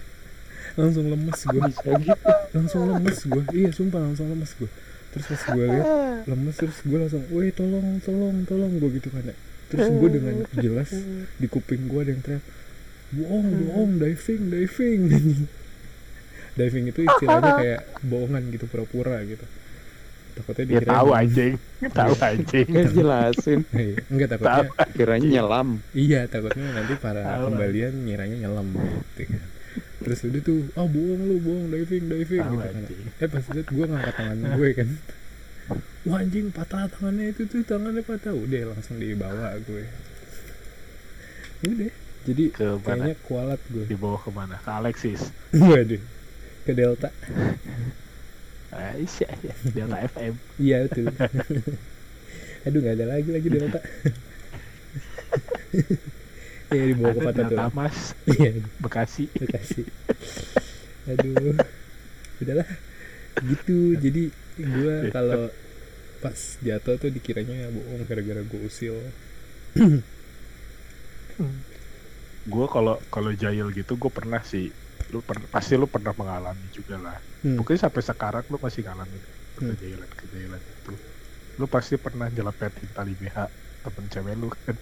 langsung 0.80 1.08
lemes 1.08 1.40
gue 1.40 1.60
bisa 1.72 1.90
gitu 2.04 2.30
langsung 2.52 2.82
lemes 2.92 3.18
gue 3.24 3.42
iya 3.56 3.70
sumpah 3.72 4.00
langsung 4.04 4.28
lemes 4.28 4.52
gue 4.60 4.70
terus 5.16 5.24
pas 5.32 5.42
gue 5.56 5.66
lihat 5.72 5.88
lemes 6.28 6.56
terus 6.58 6.78
gue 6.84 6.98
langsung 7.00 7.22
woi 7.32 7.48
tolong 7.54 8.02
tolong 8.04 8.44
tolong 8.44 8.72
gue 8.76 8.90
gitu 9.00 9.08
kan 9.08 9.24
ya. 9.24 9.36
terus 9.72 9.88
gue 9.88 10.08
dengan 10.12 10.36
jelas 10.52 10.90
di 11.40 11.46
kuping 11.48 11.88
gue 11.88 12.00
ada 12.04 12.12
yang 12.12 12.22
teriak 12.22 12.44
bohong 13.14 13.48
bohong 13.64 13.92
diving 13.98 14.42
diving. 14.52 15.02
Diving 16.54 16.86
itu 16.86 17.02
istilahnya 17.02 17.52
kayak 17.58 17.82
bohongan 18.06 18.46
gitu 18.54 18.70
pura-pura 18.70 19.18
gitu 19.26 19.42
takutnya 20.34 20.64
ya 20.64 20.68
dikira 20.82 20.90
tahu 20.90 21.08
anjing 21.14 21.54
tahu 21.98 22.14
anjing. 22.18 22.66
Jelasin. 22.94 23.60
Iya, 23.70 23.96
enggak 24.10 24.28
takutnya 24.34 24.86
kiranya 24.94 25.28
nyelam. 25.40 25.68
Iya 25.94 26.20
takutnya 26.26 26.66
nanti 26.74 26.94
para 26.98 27.22
Tahu. 27.22 27.42
kembalian 27.50 27.94
ngiranya 28.04 28.36
nyelam 28.44 28.66
gitu 28.74 29.22
kan. 29.30 29.42
Terus 30.04 30.20
udah 30.28 30.40
tuh 30.44 30.58
ah 30.76 30.86
bohong 30.86 31.22
lu 31.24 31.36
bohong 31.40 31.66
diving 31.72 32.04
diving 32.10 32.42
tahu 32.44 32.52
gitu 32.52 32.64
kan. 32.66 32.74
anjing. 32.76 33.04
Eh 33.22 33.28
pas 33.30 33.44
liat 33.48 33.68
gue 33.70 33.84
ngangkat 33.88 34.14
tangan 34.18 34.38
gue 34.58 34.70
kan. 34.74 34.88
Wah 36.04 36.18
anjing 36.20 36.46
patah 36.52 36.82
tangannya 36.92 37.26
itu 37.32 37.42
tuh 37.48 37.60
tangannya 37.64 38.02
patah. 38.04 38.34
Udah 38.36 38.62
langsung 38.74 38.96
dibawa 39.00 39.56
gue. 39.64 39.84
Udah 41.64 41.90
jadi 42.24 42.44
ke 42.52 42.66
kayaknya 42.84 43.14
kualat 43.24 43.60
gue. 43.72 43.84
Dibawa 43.88 44.16
ke 44.20 44.30
mana? 44.32 44.56
Ke 44.60 44.70
Alexis. 44.76 45.32
Waduh 45.52 46.00
ke 46.64 46.72
Delta 46.72 47.12
Aisyah 48.74 49.34
ya 49.40 49.54
Delta 49.70 49.98
FM 50.02 50.34
iya 50.58 50.76
betul. 50.86 51.10
Aduh 52.64 52.78
nggak 52.80 52.94
ada 52.98 53.06
lagi 53.14 53.30
lagi 53.30 53.48
Delta. 53.48 53.80
Ya 56.74 56.84
dibawa 56.90 57.12
ke 57.14 57.20
ada 57.20 57.26
patah 57.30 57.44
Delta 57.46 57.68
Mas. 57.70 57.98
Iya. 58.26 58.50
Bekasi. 58.82 59.30
Bekasi. 59.30 59.82
Aduh. 61.06 61.54
Udahlah. 62.42 62.68
Gitu. 63.44 63.78
Jadi 64.00 64.22
gue 64.58 64.94
kalau 65.12 65.50
pas 66.24 66.38
jatuh 66.64 66.96
tuh 66.96 67.10
dikiranya 67.12 67.68
bohong 67.68 68.02
gara-gara 68.08 68.42
gue 68.42 68.60
usil. 68.64 68.96
Gue 72.44 72.66
kalau 72.72 72.96
kalau 73.12 73.30
jahil 73.36 73.70
gitu 73.70 73.94
gue 74.00 74.10
pernah 74.10 74.40
sih 74.42 74.72
lu 75.14 75.22
per- 75.22 75.46
pasti 75.46 75.78
lu 75.78 75.86
pernah 75.86 76.10
mengalami 76.10 76.66
juga 76.74 76.98
lah. 76.98 77.18
Hmm. 77.46 77.54
mungkin 77.54 77.78
sampai 77.78 78.02
sekarang 78.02 78.42
lu 78.50 78.58
masih 78.58 78.82
ngalamin 78.82 79.22
Hmm. 79.54 79.70
kejahilan 79.70 80.10
kejahilan 80.18 80.58
itu 80.58 80.92
lu 81.54 81.66
pasti 81.70 81.94
pernah 81.94 82.26
jelepetin 82.26 82.90
tali 82.90 83.14
BH 83.14 83.36
temen 83.86 84.04
cewek 84.10 84.34
lu 84.34 84.50
kan. 84.50 84.74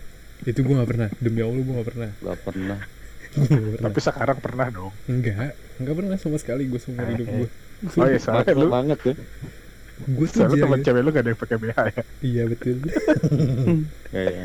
Itu 0.42 0.64
gue 0.64 0.75
gak 0.75 0.88
pernah. 0.88 1.09
Demi 1.21 1.45
allah 1.45 1.61
gue 1.61 1.75
gak 1.77 1.88
pernah. 1.92 2.11
Gak 2.16 2.40
pernah. 2.40 2.81
Gua 3.33 3.45
nggak 3.45 3.73
pernah. 3.77 3.85
Tapi 3.85 3.99
sekarang 4.01 4.38
pernah 4.40 4.66
dong. 4.68 4.92
Enggak 5.05 5.53
enggak 5.77 5.95
pernah 6.01 6.16
sama 6.16 6.37
sekali 6.40 6.68
gue 6.68 6.81
seumur 6.81 7.05
hidup 7.07 7.29
gue 7.29 7.49
oh 7.99 8.07
iya 8.07 8.16
soalnya 8.16 8.53
lu 8.57 8.68
banget 8.73 8.99
ya. 9.05 9.14
Gue 10.03 10.27
tuh 10.27 10.40
soalnya 10.40 10.64
temen 10.64 10.81
jahil 10.81 10.87
cewek 10.88 11.01
lu 11.05 11.11
gak 11.12 11.23
ada 11.23 11.31
yang 11.33 11.40
pakai 11.40 11.57
BH 11.61 11.79
ya? 11.92 12.03
Iya 12.25 12.42
betul. 12.49 12.77
Kayaknya. 14.09 14.45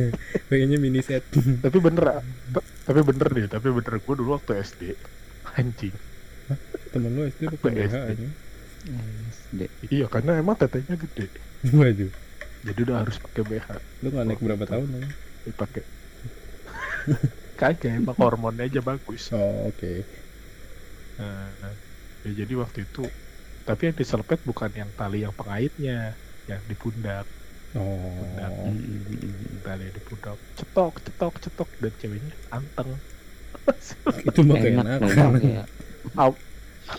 Pengennya 0.48 0.78
mini 0.78 1.00
set. 1.02 1.22
Tapi 1.34 1.76
bener 1.82 2.04
ah. 2.10 2.22
Tapi 2.84 3.00
bener 3.02 3.26
deh 3.26 3.46
tapi 3.48 3.68
bener. 3.70 3.92
Gue 3.98 4.14
dulu 4.14 4.38
waktu 4.38 4.62
SD 4.62 4.82
anjing. 5.56 5.94
Temen 6.92 7.10
lu 7.16 7.26
SD 7.26 7.48
pakai 7.58 7.70
Waktu 7.72 7.88
BH 7.88 7.94
SD. 7.94 8.10
aja 8.12 8.28
SD 9.32 9.60
iya 9.88 10.06
karena 10.12 10.36
emang 10.38 10.56
tetenya 10.60 10.94
gede. 11.00 11.26
Waduh. 11.72 12.12
Jadi 12.64 12.80
udah 12.84 12.96
harus 13.04 13.16
pakai 13.20 13.42
BH 13.44 13.66
lu 14.04 14.08
gak 14.12 14.24
naik 14.28 14.40
berapa 14.40 14.64
tahun 14.68 14.88
dong 14.92 15.06
dipakai 15.44 15.84
kagak 17.60 17.92
emang 18.00 18.16
hormonnya 18.16 18.68
aja 18.68 18.80
bagus. 18.84 19.32
Oh 19.32 19.68
oke. 19.72 19.92
Nah, 21.20 21.52
ya 22.26 22.30
jadi 22.44 22.52
waktu 22.58 22.88
itu 22.88 23.04
tapi 23.64 23.88
yang 23.88 23.96
diselpet 23.96 24.40
bukan 24.44 24.72
yang 24.76 24.90
tali 24.92 25.24
yang 25.24 25.32
pengaitnya 25.32 26.20
yang 26.44 26.60
di 26.68 26.76
pundak. 26.76 27.24
Oh. 27.76 28.28
Tali 29.64 29.82
yang 29.88 29.94
di 29.96 30.02
pundak. 30.04 30.36
Cetok 30.56 31.00
cetok 31.04 31.34
cetok 31.40 31.70
dan 31.80 31.92
ceweknya 31.96 32.36
anteng 32.52 33.00
itu 34.28 34.40
mah 34.40 34.56
kayak 34.56 34.74
enak 34.76 34.98
enak. 34.98 35.08
memang 35.08 35.42
ya 35.42 35.64
Aw- 36.14 36.42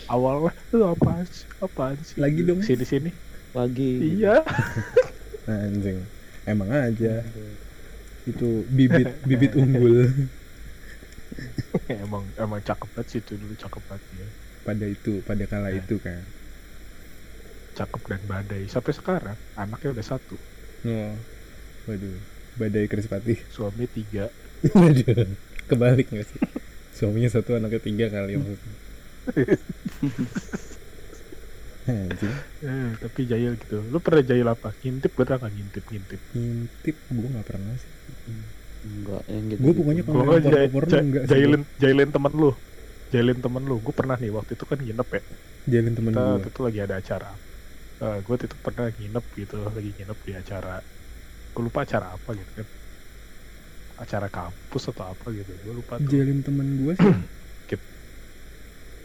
awalnya 0.06 0.50
lu 0.70 0.84
apaan 0.88 1.22
sih 1.24 1.46
apaan 1.58 1.94
sih? 2.02 2.18
Lagi 2.18 2.42
dong. 2.42 2.58
sini 2.60 2.82
sini. 2.82 3.10
Lagi. 3.54 4.18
Iya. 4.18 4.42
Anjing. 5.46 6.02
Emang 6.42 6.68
aja. 6.68 7.22
Itu 8.24 8.66
bibit 8.68 9.14
bibit 9.22 9.54
unggul. 9.60 10.10
Emang 11.86 12.26
emang 12.34 12.60
cakep 12.60 12.88
banget 12.92 13.06
sih 13.08 13.20
itu 13.20 13.36
dulu 13.36 13.54
cakep 13.54 13.82
banget 13.86 14.02
ya 14.16 14.28
pada 14.66 14.84
itu 14.84 15.12
pada 15.22 15.44
kala 15.46 15.70
Ya. 15.70 15.78
itu 15.78 15.96
kan. 15.96 16.20
Cakep 17.74 18.02
dan 18.08 18.20
badai. 18.26 18.66
Sampai 18.66 18.90
sekarang 18.90 19.38
anaknya 19.54 19.94
udah 19.94 20.06
satu. 20.06 20.36
Oh 20.82 21.14
waduh. 21.86 22.18
Badai 22.56 22.88
krispati 22.88 23.38
suami 23.48 23.86
tiga. 23.86 24.32
Waduh 24.66 25.30
kebalik 25.70 26.06
nggak 26.12 26.26
sih? 26.30 26.40
Suaminya 26.96 27.30
satu 27.30 27.50
anaknya 27.58 27.80
tiga 27.82 28.06
kali 28.14 28.32
maksudnya. 28.40 28.76
Anjing, 31.86 32.34
eh, 32.66 32.98
tapi 32.98 33.20
jahil 33.30 33.54
gitu. 33.62 33.78
Lu 33.78 34.02
pernah 34.02 34.22
jahil 34.26 34.46
apa? 34.50 34.74
Ngintip 34.82 35.14
pernah 35.14 35.38
nggak? 35.38 35.52
Ngintip 35.54 35.84
ngintip. 35.86 36.20
Ngintip? 36.34 36.96
Gue 37.14 37.28
nggak 37.30 37.46
pernah 37.46 37.74
sih. 37.78 37.90
Enggak 38.82 39.22
yang 39.30 39.44
gitu 39.54 39.60
Gue 39.62 39.72
pokoknya 39.78 40.02
kalau 40.02 40.22
nggak 40.26 40.42
jahil- 40.50 41.26
jahilin 41.30 41.62
jahilin 41.78 42.10
temen 42.10 42.32
lu. 42.34 42.50
Jahilin 43.14 43.38
temen 43.38 43.62
lu. 43.70 43.76
Gue 43.78 43.94
pernah 43.94 44.16
nih 44.18 44.30
waktu 44.34 44.58
itu 44.58 44.64
kan 44.66 44.78
nginep 44.82 45.08
ya. 45.14 45.22
Jalin 45.66 45.92
temen 45.94 46.10
kita 46.10 46.20
gue 46.26 46.34
waktu 46.34 46.48
itu 46.50 46.60
lagi 46.66 46.78
ada 46.82 46.94
acara. 46.98 47.30
Eh 48.02 48.16
gue 48.22 48.32
waktu 48.34 48.46
itu 48.50 48.56
pernah 48.66 48.86
nginep 48.90 49.24
gitu. 49.38 49.56
Lagi 49.62 49.90
nginep 49.94 50.18
di 50.26 50.32
acara. 50.34 50.74
Gue 51.54 51.62
lupa 51.70 51.80
acara 51.86 52.06
apa 52.18 52.30
gitu 52.34 52.50
kan 52.50 52.66
acara 53.96 54.28
kampus 54.28 54.92
atau 54.92 55.04
apa 55.08 55.26
gitu. 55.32 55.50
Gue 55.64 55.74
lupa 55.74 55.96
tuh. 55.96 56.08
Jalin 56.08 56.40
temen 56.40 56.66
gue 56.76 56.92
sih. 56.94 57.12
Kit- 57.68 57.88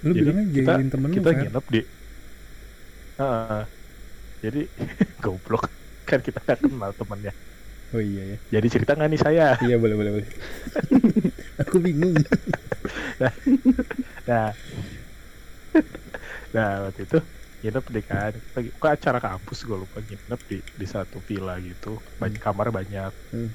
lu 0.03 0.11
Jadi 0.11 0.19
bilangnya 0.19 0.45
kita- 0.51 0.75
jalin 0.75 0.89
temen 0.89 1.07
lu 1.09 1.15
kita 1.15 1.29
kan 1.31 1.39
nginep 1.41 1.65
di 1.69 1.81
Ah, 3.17 3.63
jadi 4.41 4.61
goblok. 5.23 5.69
Kan 6.03 6.19
kita 6.19 6.41
nggak 6.41 6.59
kenal 6.59 6.91
temennya. 6.91 7.33
Oh 7.91 7.99
iya 7.99 8.23
ya 8.23 8.37
jadi 8.49 8.67
cerita 8.71 8.95
nggak 8.95 9.09
nih 9.11 9.19
saya? 9.19 9.47
Iya 9.59 9.75
boleh 9.75 9.95
boleh 9.95 10.11
boleh. 10.15 10.29
Aku 11.61 11.75
bingung. 11.77 12.15
Nah 13.19 13.31
nah. 14.25 14.49
Waktu 16.51 17.01
itu 17.07 17.17
nginep 17.61 17.85
di 17.93 18.01
kan 18.01 18.31
kita 18.41 18.59
kok 18.75 18.91
acara 18.91 19.19
kampus 19.21 19.63
gue 19.63 19.77
lupa 19.77 20.01
nginep 20.01 20.41
di 20.49 20.57
di 20.65 20.85
satu 20.87 21.19
villa 21.21 21.55
gitu. 21.59 21.99
Banyak 22.17 22.41
kamar 22.41 22.71
banyak. 22.71 23.11
Hmm. 23.31 23.51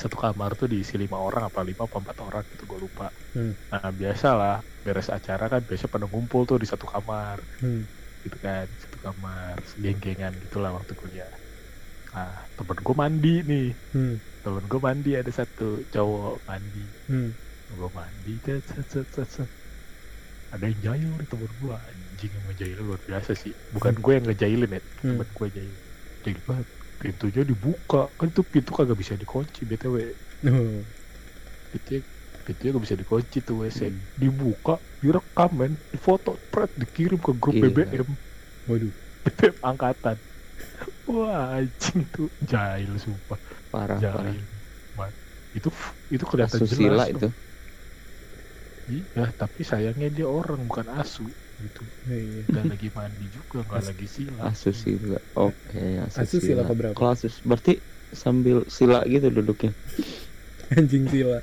Satu 0.00 0.16
kamar 0.22 0.50
tuh 0.58 0.66
diisi 0.72 0.94
lima 1.02 1.16
orang 1.18 1.42
apa 1.48 1.60
lima 1.68 1.82
apa 1.88 1.96
empat 2.02 2.18
orang 2.26 2.44
gitu 2.52 2.64
gue 2.70 2.78
lupa 2.84 3.06
Hmm. 3.36 3.52
nah 3.72 3.88
biasa 3.92 4.28
lah 4.40 4.54
beres 4.84 5.08
acara 5.08 5.44
kan 5.52 5.62
biasa 5.68 5.84
pada 5.92 6.06
ngumpul 6.10 6.42
tuh 6.48 6.58
di 6.62 6.66
satu 6.68 6.86
kamar 6.86 7.36
hmm. 7.62 7.82
gitu 8.24 8.36
kan 8.38 8.66
satu 8.82 8.96
kamar 9.00 9.54
geng-gengan 9.74 10.32
gitulah 10.42 10.70
waktu 10.76 10.92
kuliah 11.00 11.32
nah 12.14 12.28
temen 12.56 12.78
gue 12.86 12.94
mandi 12.96 13.28
nih 13.50 13.66
Hmm. 13.94 14.14
temen 14.44 14.64
gue 14.70 14.80
mandi 14.80 15.10
ada 15.20 15.32
satu 15.32 15.62
cowok 15.94 16.34
mandi 16.48 16.86
Hmm. 17.10 17.28
gue 17.68 17.88
mandi 17.90 18.32
set. 18.44 18.60
ada 20.54 20.64
yang 20.70 20.80
jahil 20.86 21.10
nih 21.18 21.28
temen 21.28 21.50
gue 21.62 21.74
anjing 21.90 22.32
yang 22.32 22.44
ngejailin 22.46 22.84
luar 22.86 23.00
biasa 23.02 23.30
sih 23.42 23.52
bukan 23.74 23.94
gue 23.98 24.12
yang 24.16 24.26
ngejailin 24.28 24.70
ya 24.70 24.82
Hmm. 25.02 25.08
temen 25.10 25.28
gue 25.28 25.46
jahil 25.56 25.76
jahil 26.24 26.40
banget 26.48 26.66
pintunya 27.00 27.42
dibuka. 27.50 27.96
Kan 28.18 28.28
tuh 28.36 28.44
pintu 28.52 28.70
kagak 28.78 28.98
bisa 29.02 29.14
dikunci 29.22 29.60
btw 29.70 29.96
Oh. 30.44 30.86
pintunya 31.72 32.00
pintunya 32.46 32.70
gak 32.76 32.84
bisa 32.86 32.98
dikunci 33.02 33.36
tuh 33.46 33.56
WC 33.62 33.80
Hmm. 33.80 34.08
dibuka 34.22 34.72
direkam 35.02 35.50
men. 35.60 35.72
Difoto 35.92 36.30
pret 36.52 36.70
dikirim 36.82 37.20
ke 37.26 37.32
grup 37.42 37.56
Gila. 37.56 37.62
BBM 37.62 38.08
waduh. 38.68 38.94
BBM 39.24 39.56
angkatan. 39.70 40.18
Wah 41.12 41.58
anjing 41.58 42.00
tuh. 42.14 42.28
Jahil 42.50 42.92
sumpah. 43.04 43.38
Parah 43.72 44.02
parah. 44.12 44.36
jahil 44.36 44.44
Wah, 44.96 45.10
itu 45.56 45.68
itu 46.14 46.24
kelihatan 46.30 46.62
asusila 46.62 47.04
jelas 47.04 47.08
itu. 47.12 47.26
Tuh. 47.28 47.32
iya 48.94 49.22
tapi 49.40 49.60
sayangnya 49.70 50.06
dia 50.16 50.26
orang 50.38 50.60
bukan 50.70 50.86
asu 51.00 51.22
gitu 51.56 51.82
iya. 52.12 52.40
Dan 52.52 52.64
lagi 52.68 52.88
mandi 52.92 53.26
juga 53.32 53.64
nggak 53.64 53.80
As- 53.80 53.88
lagi 53.88 54.06
sila. 54.06 54.40
Asusila. 54.52 55.20
Oke 55.34 55.82
Asus 56.04 56.40
sila. 56.44 56.62
keberapa? 56.68 56.92
kalau 56.92 57.10
asus 57.16 57.34
berarti 57.42 57.80
sambil 58.12 58.62
sila 58.68 59.00
gitu 59.08 59.32
duduknya? 59.32 59.72
Anjing 60.76 61.04
sila. 61.08 61.38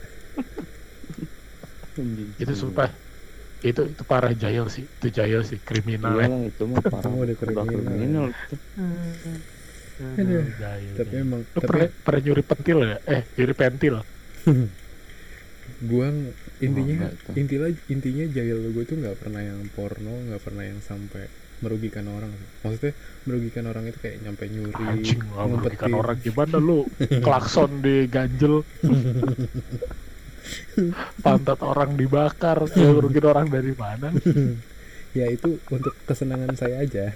Itu 2.38 2.54
sumpah. 2.54 2.89
Itu 3.63 3.82
itu 3.88 4.04
parah 4.04 4.34
jahil 4.36 4.67
sih. 4.67 4.84
Itu 4.84 5.08
jahil 5.10 5.41
sih 5.47 5.58
kriminal. 5.62 6.13
Iya 6.19 6.26
ya 6.26 6.28
lah 6.30 6.41
itu 6.45 6.63
mah 6.67 6.82
parah. 6.84 7.12
Udah 7.13 7.36
kriminal. 7.38 7.65
kriminal. 7.65 8.26
Itu. 8.30 8.56
Aduh, 10.04 10.41
jahil, 10.58 10.93
tapi 10.97 11.15
emang 11.21 11.41
lu 11.45 11.54
tapi 11.54 11.67
pernah 11.69 11.88
pernah 12.02 12.21
nyuri 12.26 12.43
pentil 12.43 12.78
ya 12.82 12.97
eh 13.06 13.21
nyuri 13.38 13.54
pentil 13.54 13.95
gua 15.84 16.08
intinya 16.63 17.12
tuh. 17.12 17.34
intinya 17.36 17.67
intinya 17.91 18.26
jahil 18.32 18.60
gue 18.71 18.84
tuh 18.88 18.97
nggak 18.99 19.17
pernah 19.19 19.41
yang 19.43 19.60
porno 19.76 20.13
nggak 20.32 20.41
pernah 20.43 20.63
yang 20.63 20.80
sampai 20.80 21.28
merugikan 21.63 22.08
orang 22.12 22.32
maksudnya 22.60 22.91
merugikan 23.23 23.63
orang 23.71 23.88
itu 23.88 23.97
kayak 24.04 24.19
nyampe 24.19 24.43
nyuri 24.52 24.84
anjing 24.84 25.19
nggak 25.23 25.47
merugikan 25.47 25.91
orang 25.95 26.17
gimana 26.19 26.58
lu? 26.60 26.80
Klakson 27.23 27.71
di 27.80 27.95
ganjel. 28.12 28.67
Pantat 31.23 31.60
orang 31.63 31.95
dibakar 31.95 32.67
merugikan 32.76 33.32
orang 33.32 33.47
dari 33.47 33.73
mana? 33.73 34.12
Ya 35.13 35.30
itu 35.30 35.62
untuk 35.69 35.93
kesenangan 36.10 36.58
saya 36.58 36.82
aja. 36.82 37.13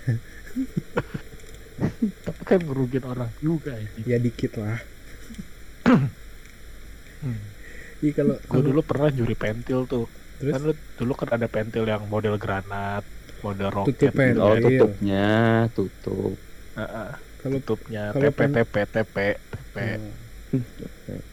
Tapi 1.98 2.42
kan 2.46 2.62
merugikan 2.62 3.10
orang 3.10 3.34
juga 3.42 3.74
ya 4.06 4.22
dikit 4.22 4.62
lah. 4.62 4.78
Hmm. 7.26 7.57
Iya 8.04 8.12
kalau 8.14 8.36
gue 8.38 8.62
dulu 8.70 8.82
pernah 8.86 9.10
nyuri 9.10 9.36
pentil 9.38 9.80
tuh 9.90 10.06
terus 10.38 10.54
kan 10.54 10.62
lu 10.68 10.74
dulu 11.00 11.14
kan 11.18 11.30
ada 11.36 11.48
pentil 11.50 11.84
yang 11.90 12.04
model 12.14 12.36
granat 12.38 13.04
model 13.42 13.70
roket 13.74 13.98
Tutup 13.98 14.12
pentil. 14.18 14.42
oh 14.42 14.54
Iya. 14.54 14.62
tutupnya 14.66 15.26
tutup 15.74 16.36
Heeh, 16.78 17.10
kalau 17.42 17.58
tutupnya 17.62 18.04
kalau 18.14 18.24
TP 18.24 18.38
pen- 18.38 18.54
TP 18.56 18.76
TP 18.94 19.16
TP 19.52 19.76
Oh. 19.98 20.14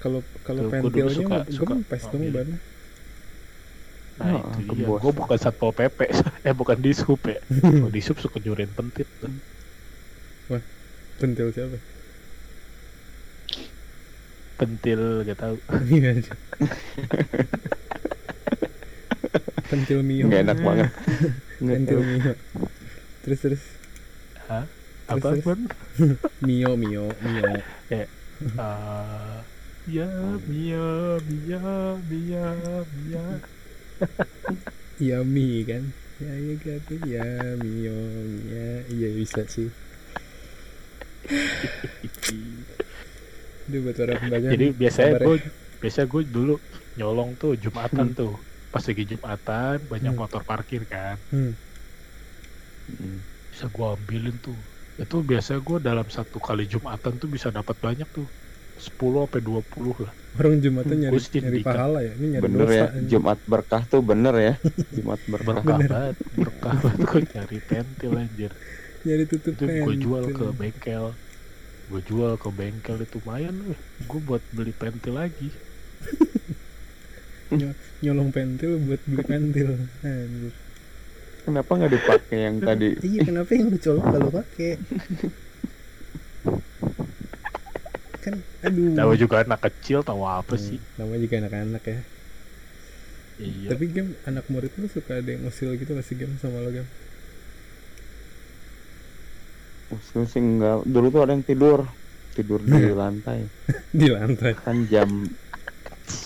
kalau 0.03 0.21
kalau 0.47 0.61
Tuh, 0.63 0.71
gua 0.71 0.91
dulu 0.93 0.93
pentilnya 0.95 1.17
suka- 1.19 1.45
gue 1.45 1.53
suka 1.57 1.75
dong 1.75 1.83
ngambil. 2.25 2.33
ban 2.35 2.49
nah 4.15 4.31
Oh, 4.31 4.55
itu 4.63 4.73
dia 4.79 4.87
gue 4.87 5.13
bukan 5.19 5.39
satpol 5.43 5.71
pp 5.75 5.99
eh 6.47 6.55
bukan 6.55 6.79
dishub 6.79 7.19
ya 7.27 7.39
kalau 7.43 7.91
dishub 7.91 8.17
suka 8.23 8.39
nyurin 8.39 8.71
pentil 8.71 9.09
tuh. 9.19 9.33
pentil 11.19 11.49
siapa 11.55 11.79
pentil 14.55 15.27
gak 15.27 15.39
tahu. 15.39 15.57
Iya. 15.91 16.23
pentil 19.71 19.99
mio. 20.07 20.25
Nggak 20.31 20.43
enak 20.47 20.59
banget. 20.63 20.91
Pentil 21.59 22.01
mio. 22.03 22.33
Terus 23.27 23.39
terus. 23.43 23.63
Apa 25.11 25.35
terus. 25.41 25.59
mio 26.47 26.79
mio 26.79 27.11
mio. 27.23 27.45
Eh, 27.91 28.07
ya 29.91 30.09
Mia 30.49 30.87
Mia 31.27 31.65
Mia 32.09 32.47
Mia 33.05 33.25
ya 35.03 35.19
mi 35.27 35.63
kan? 35.67 35.85
Ya 36.23 36.31
ya 36.31 36.55
gitu 36.63 36.95
ya 37.11 37.27
mio 37.59 37.99
ya 38.47 38.87
iya 38.87 39.09
bisa 39.19 39.43
sih 39.51 39.67
Aduh 43.65 43.81
buat 43.81 43.97
para 43.97 44.15
pembaca 44.15 44.47
jadi 44.47 44.67
nih, 44.67 44.77
biasanya 44.77 45.11
ya. 45.13 45.19
gue 45.23 45.37
biasa 45.79 46.01
gue 46.05 46.23
dulu 46.27 46.55
nyolong 46.95 47.31
tuh 47.35 47.53
jumatan 47.55 48.13
tuh. 48.13 48.35
Pas 48.69 48.83
lagi 48.83 49.05
jumatan 49.05 49.77
banyak 49.83 50.11
Hmm. 50.11 50.21
motor 50.21 50.43
parkir 50.43 50.83
kan. 50.85 51.17
Hmm. 51.29 51.53
Hmm. 52.87 53.19
bisa 53.49 53.67
gue 53.67 53.87
ambilin 53.89 54.37
tuh. 54.39 54.59
Itu 54.97 55.21
biasa 55.21 55.59
gue 55.59 55.79
dalam 55.81 56.05
satu 56.07 56.37
kali 56.39 56.67
jumatan 56.67 57.17
tuh 57.17 57.27
bisa 57.27 57.49
dapat 57.49 57.77
banyak 57.77 58.07
tuh. 58.09 58.27
10 58.75 58.91
sampai 59.23 59.39
20 59.39 59.63
lah. 60.01 60.13
Orang 60.35 60.59
jumatan 60.59 60.91
Hmm, 60.91 61.03
nyari 61.05 61.15
gua 61.15 61.23
sih 61.23 61.39
nyari 61.39 61.61
pahala 61.63 61.99
ya 62.03 62.13
ini 62.13 62.27
nyari 62.29 62.43
bener 62.43 62.67
dosa 62.67 62.75
ya 62.75 62.87
anjing. 62.91 63.07
Jumat 63.09 63.39
berkah 63.47 63.83
tuh 63.85 64.03
bener 64.03 64.35
ya. 64.35 64.55
Jumat 64.91 65.21
berkah. 65.31 65.55
Berkah 65.55 65.79
Bener. 65.79 65.89
banget 65.89 66.17
berkah 66.35 66.75
banget. 66.77 66.99
Gue 67.01 67.21
nyari 67.31 67.59
pentil 67.63 68.13
anjir. 68.19 68.51
Nyari 69.05 69.25
tutup 69.25 69.55
itu 69.55 69.65
gue 69.65 69.95
jual 69.97 70.25
ke 70.29 70.47
bengkel 70.53 71.05
gue 71.85 72.01
jual 72.09 72.41
ke 72.41 72.49
bengkel 72.49 72.97
itu 73.05 73.21
lumayan 73.21 73.55
weh 73.69 73.81
gue 74.09 74.21
buat 74.25 74.43
beli 74.57 74.73
pentil 74.73 75.21
lagi. 75.21 75.49
Nyolong 78.01 78.31
pentil 78.33 78.81
buat 78.89 79.03
beli 79.05 79.25
pentil. 79.25 79.69
Anjir. 80.01 80.53
Kenapa 81.45 81.71
nggak 81.77 81.93
dipakai 81.93 82.39
yang 82.41 82.57
tadi? 82.65 82.89
Iya 83.05 83.21
kenapa 83.29 83.51
yang 83.53 83.69
lu 83.69 83.79
colok 83.79 84.05
kalau 84.09 84.29
pakai? 84.33 84.73
Kan 88.25 88.35
aduh. 88.65 88.97
Tahu 88.97 89.13
juga 89.21 89.35
anak 89.45 89.61
kecil 89.69 90.01
tahu 90.01 90.25
apa 90.25 90.57
sih? 90.57 90.81
Hmm, 90.81 91.05
nama 91.05 91.15
juga 91.21 91.35
anak-anak 91.45 91.85
ya. 91.85 92.01
Iya. 93.45 93.69
Tapi 93.77 93.85
game 93.93 94.17
anak 94.25 94.49
murid 94.49 94.73
lu 94.81 94.89
suka 94.89 95.21
ada 95.21 95.29
yang 95.29 95.45
usil 95.45 95.77
gitu 95.77 95.93
gak 95.93 96.07
sih 96.07 96.17
game 96.17 96.33
sama 96.41 96.65
lo 96.65 96.71
game 96.73 96.89
Usul 99.95 100.25
sih 100.25 100.39
enggak 100.39 100.83
dulu 100.85 101.07
tuh 101.09 101.21
ada 101.21 101.33
yang 101.33 101.43
tidur. 101.43 101.87
Tidur 102.33 102.59
di 102.59 102.91
lantai. 102.93 103.47
Di 103.95 104.09
lantai. 104.09 104.53
Kan 104.57 104.87
jam 104.87 105.07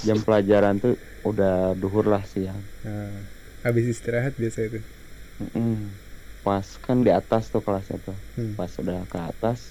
jam 0.01 0.19
pelajaran 0.19 0.77
tuh 0.77 0.95
udah 1.23 1.73
duhur 1.75 2.05
lah 2.05 2.25
siang. 2.25 2.59
Nah, 2.81 3.13
habis 3.61 3.85
istirahat 3.87 4.35
biasa 4.35 4.59
itu 4.65 4.81
Mm-mm. 5.39 5.93
pas 6.41 6.65
kan 6.81 6.99
di 6.99 7.11
atas 7.11 7.47
tuh 7.49 7.61
kelasnya 7.61 8.01
tuh. 8.01 8.17
Hmm. 8.35 8.55
pas 8.55 8.71
udah 8.73 9.05
ke 9.05 9.19
atas 9.21 9.71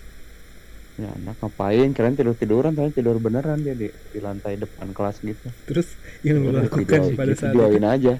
ya 0.95 1.09
anak 1.11 1.35
ngapain? 1.39 1.89
Kalian 1.91 2.13
tidur 2.13 2.33
tiduran 2.33 2.71
ternyata 2.71 2.95
tidur 2.95 3.17
beneran 3.17 3.59
dia 3.59 3.73
di, 3.73 3.89
di 3.89 4.19
lantai 4.19 4.55
depan 4.55 4.91
kelas 4.91 5.19
gitu. 5.19 5.47
Terus 5.65 5.87
yang 6.21 6.39
lu 6.39 6.53
lakukan 6.53 6.85
video- 7.03 7.13
pada 7.13 7.33
saat 7.33 7.51
itu? 7.51 7.57
videoin 7.57 7.83
aja. 7.83 8.13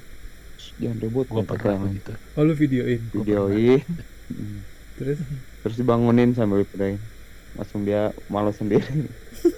Jangan 0.78 0.98
ribut 1.00 1.26
Gua 1.28 1.42
kata 1.42 1.54
pernah 1.54 1.72
yang 1.72 1.84
begitu. 1.88 2.12
oh 2.34 2.44
lu 2.44 2.54
videoin? 2.54 3.02
Videoin 3.14 3.82
Mm. 4.28 4.60
Terus? 4.98 5.22
Terus 5.64 5.76
dibangunin 5.78 6.34
sambil 6.34 6.66
videoin 6.66 6.98
langsung 7.58 7.84
dia 7.84 8.14
malu 8.30 8.54
sendiri. 8.54 9.10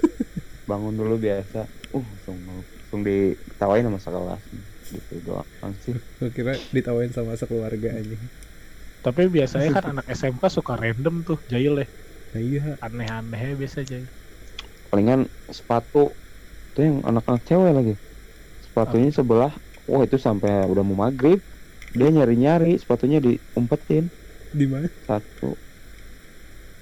Bangun 0.69 0.95
dulu 0.95 1.19
biasa. 1.19 1.67
Uh 1.91 2.03
langsung 2.03 2.37
langsung 2.47 3.01
ditawain 3.03 3.83
sama 3.83 3.99
sekelas. 3.99 4.41
Gitu 4.89 5.13
doang 5.27 5.73
sih. 5.83 5.93
Gue 6.17 6.29
kira 6.31 6.55
ditawain 6.71 7.11
sama 7.11 7.35
sekeluarga 7.35 7.93
aja. 7.93 8.17
Tapi 8.99 9.31
biasanya 9.31 9.69
kan 9.75 9.85
anak 9.95 10.05
SMK 10.11 10.43
suka 10.51 10.75
random 10.75 11.23
tuh 11.23 11.39
jahil 11.47 11.79
ya. 11.79 11.87
nah 12.29 12.41
iya. 12.41 12.63
Aneh-aneh 12.83 13.57
biasa 13.57 13.81
jahil. 13.87 14.07
palingan 14.89 15.29
sepatu 15.53 16.09
itu 16.73 16.81
yang 16.81 17.05
anak-anak 17.05 17.45
cewek 17.45 17.73
lagi. 17.73 17.93
Sepatunya 18.65 19.13
sebelah 19.13 19.53
wah 19.85 20.01
itu 20.01 20.17
sampai 20.17 20.65
udah 20.65 20.81
mau 20.81 21.05
maghrib. 21.05 21.41
Dia 21.93 22.09
nyari-nyari 22.09 22.77
sepatunya 22.77 23.17
diumpetin 23.17 24.09
di 24.53 24.65
mana? 24.65 24.87
Satu. 25.05 25.55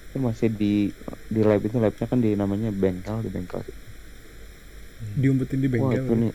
Itu 0.10 0.17
masih 0.23 0.49
di 0.51 0.91
di 1.30 1.41
lab 1.43 1.62
itu 1.63 1.77
labnya 1.77 2.06
kan 2.08 2.19
di 2.23 2.32
namanya 2.36 2.69
bengkel 2.71 3.21
di 3.25 3.30
bengkel 3.30 3.62
situ. 3.63 3.86
diumpetin 5.13 5.60
di 5.62 5.69
wah 5.75 5.93
bengkel 5.93 6.03
itu 6.03 6.13
nih. 6.15 6.34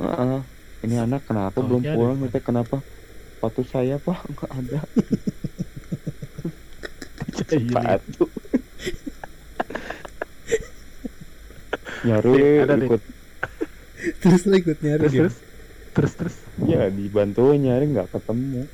Heeh. 0.00 0.40
ini 0.84 0.96
anak 1.00 1.22
kenapa 1.24 1.54
Taunya 1.56 1.68
belum 1.68 1.82
ada 1.82 1.94
pulang? 1.96 2.16
teh 2.28 2.42
kenapa? 2.42 2.76
Sepatu 3.36 3.62
saya 3.64 3.96
pak? 4.00 4.18
Nggak 4.32 4.50
ada. 4.52 4.80
Jahil. 7.34 7.68
sepatu. 7.68 8.24
Nyari 12.04 12.36
Nih, 12.36 12.64
ada 12.64 12.74
ikut. 12.76 13.02
Terus 14.20 14.42
ikut 14.44 14.78
nyari 14.84 15.08
Terus 15.08 15.12
dia? 15.12 15.20
terus. 15.24 15.36
Terus 15.94 16.12
terus. 16.18 16.36
ya 16.68 16.90
dibantuin 16.90 17.60
nyari 17.64 17.84
nggak 17.90 18.12
ketemu 18.12 18.66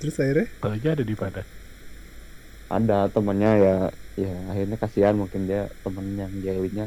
terus 0.00 0.16
akhirnya 0.22 0.46
Tahunya 0.60 0.90
ada 0.96 1.04
di 1.04 1.14
mana? 1.16 1.40
ada 2.76 2.94
temennya 3.14 3.50
ya 3.64 3.74
ya 4.22 4.28
akhirnya 4.50 4.76
kasihan 4.82 5.14
mungkin 5.22 5.42
dia 5.48 5.60
temen 5.84 6.06
yang 6.20 6.32
jahilnya 6.44 6.84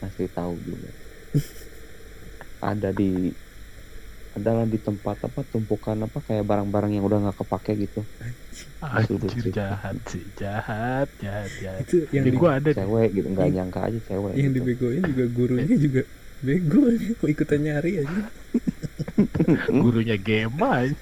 ngasih 0.00 0.28
tahu 0.36 0.54
juga 0.68 0.88
ada 2.70 2.88
di 2.92 3.04
adalah 4.30 4.62
di 4.62 4.78
tempat 4.78 5.16
apa 5.26 5.40
tumpukan 5.42 5.98
apa 6.06 6.18
kayak 6.22 6.44
barang-barang 6.46 6.92
yang 6.94 7.04
udah 7.08 7.18
nggak 7.18 7.36
kepake 7.42 7.72
gitu 7.82 8.00
Anjir 8.80 9.44
jahat 9.50 9.96
sih, 10.06 10.24
jahat, 10.38 11.08
jahat, 11.18 11.50
jahat. 11.58 11.82
itu 11.84 11.96
yang 12.14 12.24
Di 12.30 12.30
gua 12.38 12.50
ada 12.62 12.70
cewek 12.70 13.08
gitu 13.10 13.26
nggak 13.34 13.46
Yang- 13.50 13.56
nyangka 13.58 13.80
aja 13.90 13.98
cewek 14.06 14.32
yang 14.38 14.50
gitu. 14.54 14.56
dibegoin 14.62 15.02
juga 15.10 15.24
gurunya 15.34 15.76
juga 15.76 16.02
bego 16.40 16.80
kok 17.20 17.28
ikutan 17.28 17.60
nyari 17.66 17.90
aja 18.06 18.18
Gurunya 19.82 20.16
Gema. 20.16 20.88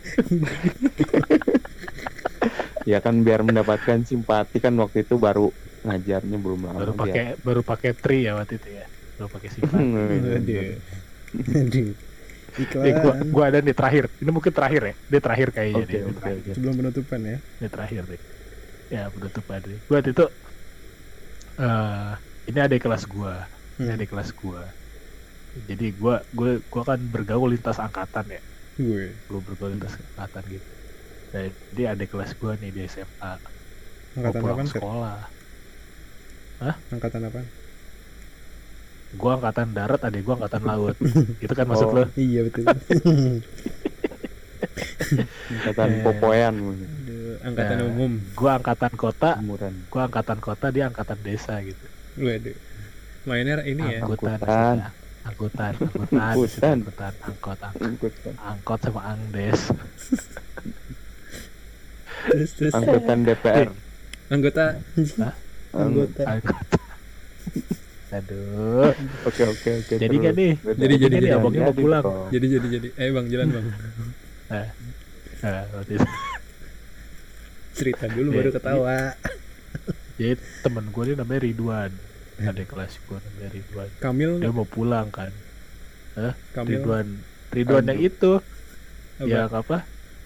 ya 2.90 2.98
kan 3.04 3.14
biar 3.26 3.40
mendapatkan 3.44 4.00
simpati 4.08 4.56
kan 4.64 4.72
waktu 4.82 5.04
itu 5.06 5.14
baru 5.20 5.52
ngajarnya 5.86 6.36
belum 6.40 6.60
lama 6.68 6.78
Baru 6.80 6.92
dia. 6.96 7.00
pakai 7.04 7.24
baru 7.46 7.60
pakai 7.70 7.90
tri 8.02 8.16
ya 8.26 8.32
waktu 8.38 8.54
itu 8.58 8.68
ya. 8.78 8.84
Baru 9.18 9.28
pakai. 9.34 9.48
Aduh. 10.38 10.62
Aduh. 11.38 11.88
Eh, 12.58 12.66
gua, 12.74 12.88
iklan 12.90 13.18
gua 13.34 13.44
ada 13.50 13.58
nih 13.66 13.74
terakhir. 13.76 14.04
Ini 14.22 14.30
mungkin 14.36 14.52
terakhir 14.58 14.82
ya. 14.90 14.94
Dia 15.10 15.20
terakhir 15.24 15.48
kayaknya 15.56 15.82
deh. 15.90 16.00
Ini 16.00 16.08
oke, 16.10 16.16
terakhir. 16.18 16.38
oke. 16.42 16.50
sebelum 16.56 16.74
penutupan 16.80 17.20
ya 17.30 17.36
Ini 17.60 17.68
terakhir 17.74 18.02
deh. 18.10 18.20
Ya 18.94 19.00
penutupan 19.14 19.58
deh. 19.68 19.78
Gua 19.88 19.96
waktu 20.00 20.10
itu 20.16 20.24
eh 21.58 22.12
ini 22.48 22.58
ada 22.64 22.76
kelas 22.84 23.02
gua. 23.12 23.34
Ini 23.78 23.78
Hmm. 23.78 23.94
ada 23.94 24.04
kelas 24.10 24.30
gua. 24.34 24.62
Jadi 25.64 25.86
gua 25.92 26.22
gua 26.30 26.60
gua 26.64 26.82
kan 26.84 27.00
bergaul 27.02 27.50
lintas 27.50 27.76
angkatan 27.76 28.26
ya. 28.28 28.42
gue 28.76 29.10
Gua 29.26 29.40
bergaul 29.42 29.74
lintas 29.74 29.96
angkatan 29.96 30.42
gitu. 30.48 30.68
Nah, 31.28 31.42
dia 31.72 31.86
ada 31.92 32.04
kelas 32.04 32.30
gua 32.34 32.54
nih 32.54 32.70
di 32.70 32.80
SMA. 32.84 33.32
Angkatan 34.14 34.38
pulang 34.38 34.58
apa 34.58 34.68
sekolah. 34.68 35.18
angkatan 36.88 37.20
apa 37.24 37.40
Gua 39.10 39.32
angkatan 39.34 39.72
darat, 39.72 40.00
ada 40.00 40.18
gua 40.18 40.34
angkatan 40.36 40.62
laut. 40.62 40.96
Itu 41.42 41.52
kan 41.52 41.64
maksud 41.64 41.86
Oh. 41.86 41.94
lo? 41.96 42.04
iya 42.14 42.44
betul 42.44 42.64
angkatan 45.48 45.88
Eh. 45.88 46.02
popoyan 46.02 46.54
Aduh, 46.54 47.36
angkatan 47.40 47.76
Nah. 47.78 47.86
umum 47.88 48.12
Gua 48.34 48.52
angkatan 48.54 48.92
kota, 48.94 49.30
umuran 49.38 49.74
gua 49.88 50.02
angkatan 50.04 50.38
kota, 50.38 50.66
dia 50.68 50.84
angkatan 50.86 51.18
desa 51.18 51.56
gitu. 51.62 51.86
Waduh. 52.16 52.56
mainnya 53.24 53.60
ini 53.62 53.82
ya 53.84 54.00
angkutan 54.00 54.40
Angkutan. 55.24 55.72
angkutan 55.74 56.20
angkutan. 56.20 56.76
Angkutan. 56.78 57.14
angkot 57.24 57.58
ang- 57.58 57.76
angkutan. 57.80 58.34
Angkot 58.38 58.78
sama 58.80 59.00
angdes 59.08 59.60
terus 62.28 62.50
terus. 62.54 62.72
Angkutan 62.74 63.18
DPR 63.22 63.68
anggota. 64.28 64.66
Anggota. 65.72 66.22
Angkot 66.26 66.66
aduh. 68.08 68.88
Oke 69.28 69.42
oke 69.44 69.70
oke 69.78 69.94
jadi 69.94 70.16
kan 70.18 70.32
nih 70.32 70.52
Jadi, 70.56 70.94
jadi, 70.96 71.14
jadi. 71.20 71.28
abangnya 71.36 71.68
mau 71.68 71.76
pulang. 71.76 72.04
jadi 72.32 72.46
jadi 72.56 72.66
jadi. 72.72 72.88
Eh 72.96 73.08
bang 73.12 73.26
jalan 73.28 73.46
bang. 73.52 73.66
Nah, 74.48 74.66
itu, 75.84 76.02
cerita 77.76 78.08
dulu 78.08 78.32
Iya, 78.32 78.36
baru 78.40 78.50
ketawa. 78.50 78.98
jadi 80.16 80.34
temen 80.64 80.88
gue 80.88 81.02
ini 81.04 81.14
namanya 81.14 81.40
Ridwan 81.44 81.92
ada 82.40 82.62
kelas 82.62 82.92
gue 83.00 83.18
namanya 83.18 83.48
Ridwan 83.50 83.90
Kamil 83.98 84.32
dia 84.38 84.50
mau 84.50 84.62
pulang 84.64 85.08
kan. 85.08 85.34
Kamil? 86.52 86.78
Ridwan. 86.78 87.06
Ridwan 87.50 87.84
yang 87.86 88.00
itu. 88.00 88.32
Apa? 89.18 89.26
yang 89.26 89.50
apa? 89.50 89.76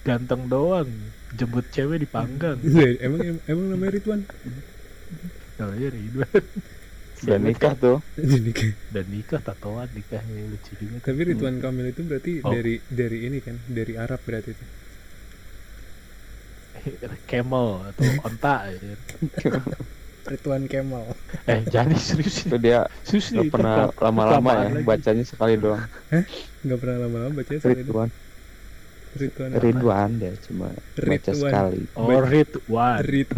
Ganteng 0.01 0.45
doang. 0.45 0.89
Jemput 1.33 1.65
cewek 1.69 1.97
di 1.97 2.07
panggang 2.07 2.61
Lah, 2.61 2.93
emang 3.05 3.41
emang 3.43 3.65
namanya 3.71 3.91
Ridwan? 3.93 4.21
Namanya 5.55 5.89
Ridwan. 5.89 6.41
Udah 7.23 7.39
nikah 7.39 7.73
tuh. 7.73 7.97
Jadi 8.19 8.51
kayak- 8.51 8.77
dan 8.91 9.05
nikah 9.07 9.39
tatoan 9.39 9.87
nikahnya 9.89 10.43
lucu 10.45 10.71
juga. 10.75 10.97
Tapi 11.01 11.19
Ridwan 11.23 11.57
Kamil 11.57 11.89
itu 11.89 12.01
berarti 12.03 12.31
Oh. 12.41 12.51
dari 12.51 12.77
dari 12.85 13.17
ini 13.25 13.37
kan? 13.39 13.57
Dari 13.65 13.93
Arab 13.95 14.21
berarti 14.21 14.51
itu? 14.51 14.65
Camel 17.23 17.89
atau 17.89 18.03
onta 18.21 18.67
ya. 18.67 18.93
Ridwan 20.23 20.63
Kemal. 20.71 21.05
Eh 21.43 21.59
jangan 21.67 21.99
serius? 21.99 22.47
Itu 22.47 22.55
dia 22.55 22.87
serius 23.03 23.35
nih 23.35 23.51
pernah 23.51 23.91
lama-lama 23.99 24.51
ya 24.55 24.67
lagi. 24.71 24.85
bacanya 24.87 25.23
sekali 25.27 25.53
doang. 25.59 25.83
Nggak 26.63 26.77
pernah 26.79 26.97
lama-lama 27.03 27.31
baca 27.35 27.51
sekali 27.51 27.83
itu 27.83 27.91
Ridwan 27.91 28.09
Ridwan 29.13 29.49
apa? 29.53 29.61
Ridwan 29.61 30.09
deh 30.17 30.33
cuma 30.41 30.67
baca 30.73 31.31
sekali. 31.35 31.81
Oh 31.93 32.09
Ridwan 32.17 32.97
Rid- 33.05 33.35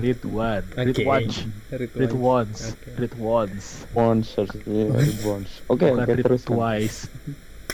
Ridwan 1.99 2.47
Oke. 2.47 2.89
Ridwans 2.95 3.65
once 3.91 4.27
harusnya 4.39 4.85
Ridwan 4.93 5.41
oke 5.67 5.85
oke 5.89 6.11
terus 6.21 6.41
Rid 6.45 6.47
twice 6.47 6.97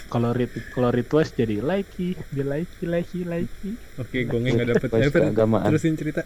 kalau 0.09 0.31
Rid 0.33 0.51
kalau 0.73 0.89
Ridwas 0.89 1.29
jadi 1.35 1.61
likey 1.61 2.15
dia 2.33 2.45
likey 2.47 2.85
likey 2.89 3.21
likey 3.27 3.71
oke 4.01 4.17
gongnya 4.27 4.51
nggak 4.57 4.69
dapet. 4.75 4.89
Wes 4.91 5.13
eh, 5.13 5.31
terusin 5.67 5.93
cerita 5.99 6.21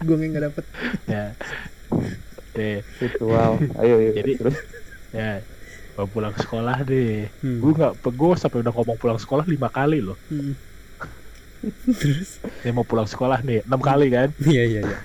gongnya 0.00 0.26
nggak 0.28 0.44
dapet. 0.44 0.64
Ya. 1.12 1.24
Deh. 2.52 2.80
Ritual 2.98 3.52
ayo 3.78 3.94
ayo 3.96 4.10
Jadi- 4.12 4.36
terus. 4.36 4.56
ya 5.12 5.40
mau 5.94 6.04
pulang 6.04 6.34
sekolah 6.34 6.82
deh. 6.82 7.28
Hmm. 7.40 7.56
gue 7.58 7.72
nggak 7.72 7.92
gue 8.02 8.28
sampai 8.36 8.58
udah 8.60 8.72
ngomong 8.72 8.96
pulang 8.96 9.16
sekolah 9.16 9.44
lima 9.44 9.68
kali 9.68 10.00
loh. 10.00 10.16
Hmm. 10.28 10.52
terus? 12.00 12.36
Dia 12.60 12.70
mau 12.70 12.82
pulang 12.82 13.06
sekolah 13.06 13.40
nih 13.40 13.62
enam 13.62 13.80
kali 13.80 14.08
kan? 14.08 14.28
Iya 14.38 14.64
iya 14.66 14.80
iya. 14.82 14.98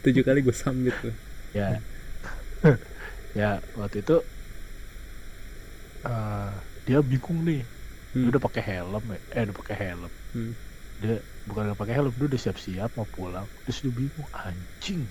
Tujuh 0.00 0.20
kali 0.20 0.40
gue 0.40 0.52
sambit 0.52 0.92
tuh. 0.98 1.14
Ya. 1.52 1.80
Ya 3.36 3.60
waktu 3.76 4.02
itu 4.02 4.18
eh, 6.02 6.50
dia 6.84 6.98
bingung 7.00 7.44
nih. 7.44 7.62
Dia 7.62 8.16
Hmm. 8.16 8.30
udah 8.32 8.40
pakai 8.40 8.62
helm 8.64 9.04
ya. 9.04 9.18
Eh 9.30 9.42
udah 9.46 9.56
pakai 9.56 9.76
helm. 9.78 10.10
Hmm. 10.32 10.52
Dia 10.98 11.16
bukan 11.46 11.72
udah 11.72 11.78
pakai 11.78 11.94
helm 11.96 12.12
dia 12.18 12.26
udah 12.30 12.40
siap-siap 12.40 12.90
mau 12.98 13.08
pulang. 13.08 13.46
Terus 13.64 13.78
dia 13.86 13.92
bingung 13.94 14.28
anjing 14.34 15.02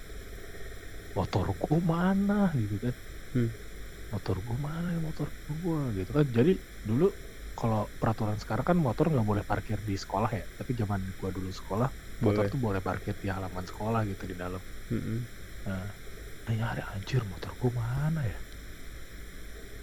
motor 1.17 1.45
gua 1.57 1.79
mana? 1.81 2.51
Gitu 2.53 2.77
kan. 2.77 2.95
Hmm. 3.35 3.51
motor 4.07 4.39
gua 4.39 4.57
mana 4.71 4.87
ya 4.95 4.99
motor 5.01 5.27
gua? 5.47 5.79
Gitu 5.95 6.11
kan. 6.13 6.25
Jadi 6.27 6.53
dulu 6.85 7.07
kalau 7.57 7.89
peraturan 7.97 8.37
sekarang 8.37 8.65
kan 8.67 8.77
motor 8.77 9.09
nggak 9.09 9.27
boleh 9.27 9.43
parkir 9.47 9.79
di 9.81 9.95
sekolah 9.97 10.29
ya. 10.31 10.45
Tapi 10.59 10.71
zaman 10.77 11.01
gua 11.17 11.29
dulu 11.33 11.49
sekolah 11.49 11.89
motor 12.23 12.43
Boleh. 12.45 12.51
tuh 12.53 12.59
boleh 12.61 12.81
parkir 12.81 13.15
di 13.17 13.27
halaman 13.29 13.65
sekolah 13.65 14.01
gitu 14.09 14.23
di 14.29 14.35
dalam. 14.37 14.61
Mm-mm. 14.93 15.19
nah 15.67 15.83
nyari 16.47 16.79
anjir 16.95 17.21
motor 17.27 17.51
gua 17.59 17.71
mana 17.75 18.21
ya? 18.23 18.39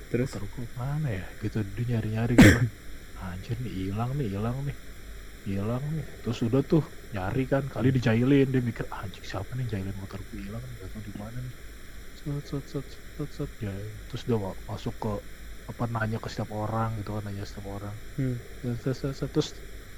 Terus? 0.09 0.30
Motor 0.32 0.44
gua 0.55 0.66
mana 0.78 1.09
ya? 1.12 1.26
Gitu 1.42 1.59
dia 1.74 1.84
nyari 1.98 2.09
nyari 2.14 2.34
gitu. 2.38 2.61
Anjir 3.24 3.57
nih 3.62 3.72
hilang 3.88 4.11
nih 4.18 4.28
hilang 4.36 4.57
nih 4.68 4.76
hilang 5.49 5.84
nih 5.97 6.07
terus 6.22 6.38
udah 6.47 6.61
tuh 6.70 6.82
nyari 7.14 7.42
kan 7.53 7.64
kali 7.74 7.88
dijailin 7.97 8.47
dia 8.53 8.62
mikir 8.68 8.84
"Ah, 8.92 9.01
anjing 9.05 9.24
siapa 9.30 9.51
nih 9.59 9.66
jailin 9.72 9.97
motor 10.03 10.20
gue 10.28 10.38
hilang 10.47 10.62
nih 10.68 10.74
gak 10.82 10.90
tau 10.95 11.03
di 11.09 11.12
mana 11.22 11.38
nih. 11.47 11.55
Set 12.18 12.45
set 12.51 12.64
set 12.72 12.86
set 13.16 13.30
set. 13.36 13.51
Ya 13.64 13.72
terus 14.09 14.22
dia 14.28 14.36
ma- 14.45 14.59
masuk 14.70 14.95
ke 15.03 15.11
apa 15.70 15.84
nanya 15.95 16.18
ke 16.24 16.28
setiap 16.32 16.51
orang 16.62 16.88
gitu 17.01 17.11
kan 17.16 17.22
nanya 17.28 17.45
setiap 17.49 17.66
orang. 17.76 17.97
Hmm. 18.18 18.36
set, 18.62 18.76
set, 18.84 18.95
set, 19.01 19.12
set. 19.20 19.28
terus 19.34 19.49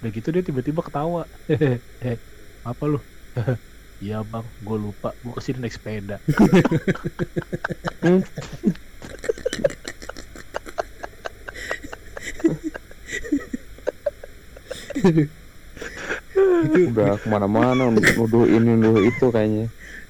udah 0.00 0.10
gitu 0.16 0.28
dia 0.34 0.42
tiba-tiba 0.48 0.80
ketawa. 0.86 1.22
Hehehe 1.48 2.12
apa 2.70 2.84
lu? 2.92 2.98
Iya 4.04 4.16
bang 4.30 4.46
gue 4.66 4.76
lupa 4.84 5.08
gue 5.24 5.32
ke 5.36 5.42
sini 5.46 5.58
naik 5.64 5.74
sepeda 5.76 6.16
itu 16.66 16.78
udah 16.90 17.20
ke 17.20 17.26
mana-mana 17.28 17.88
nuduh 17.90 18.44
ini 18.48 18.76
nuduh 18.76 19.02
itu 19.04 19.26
kayaknya. 19.30 19.66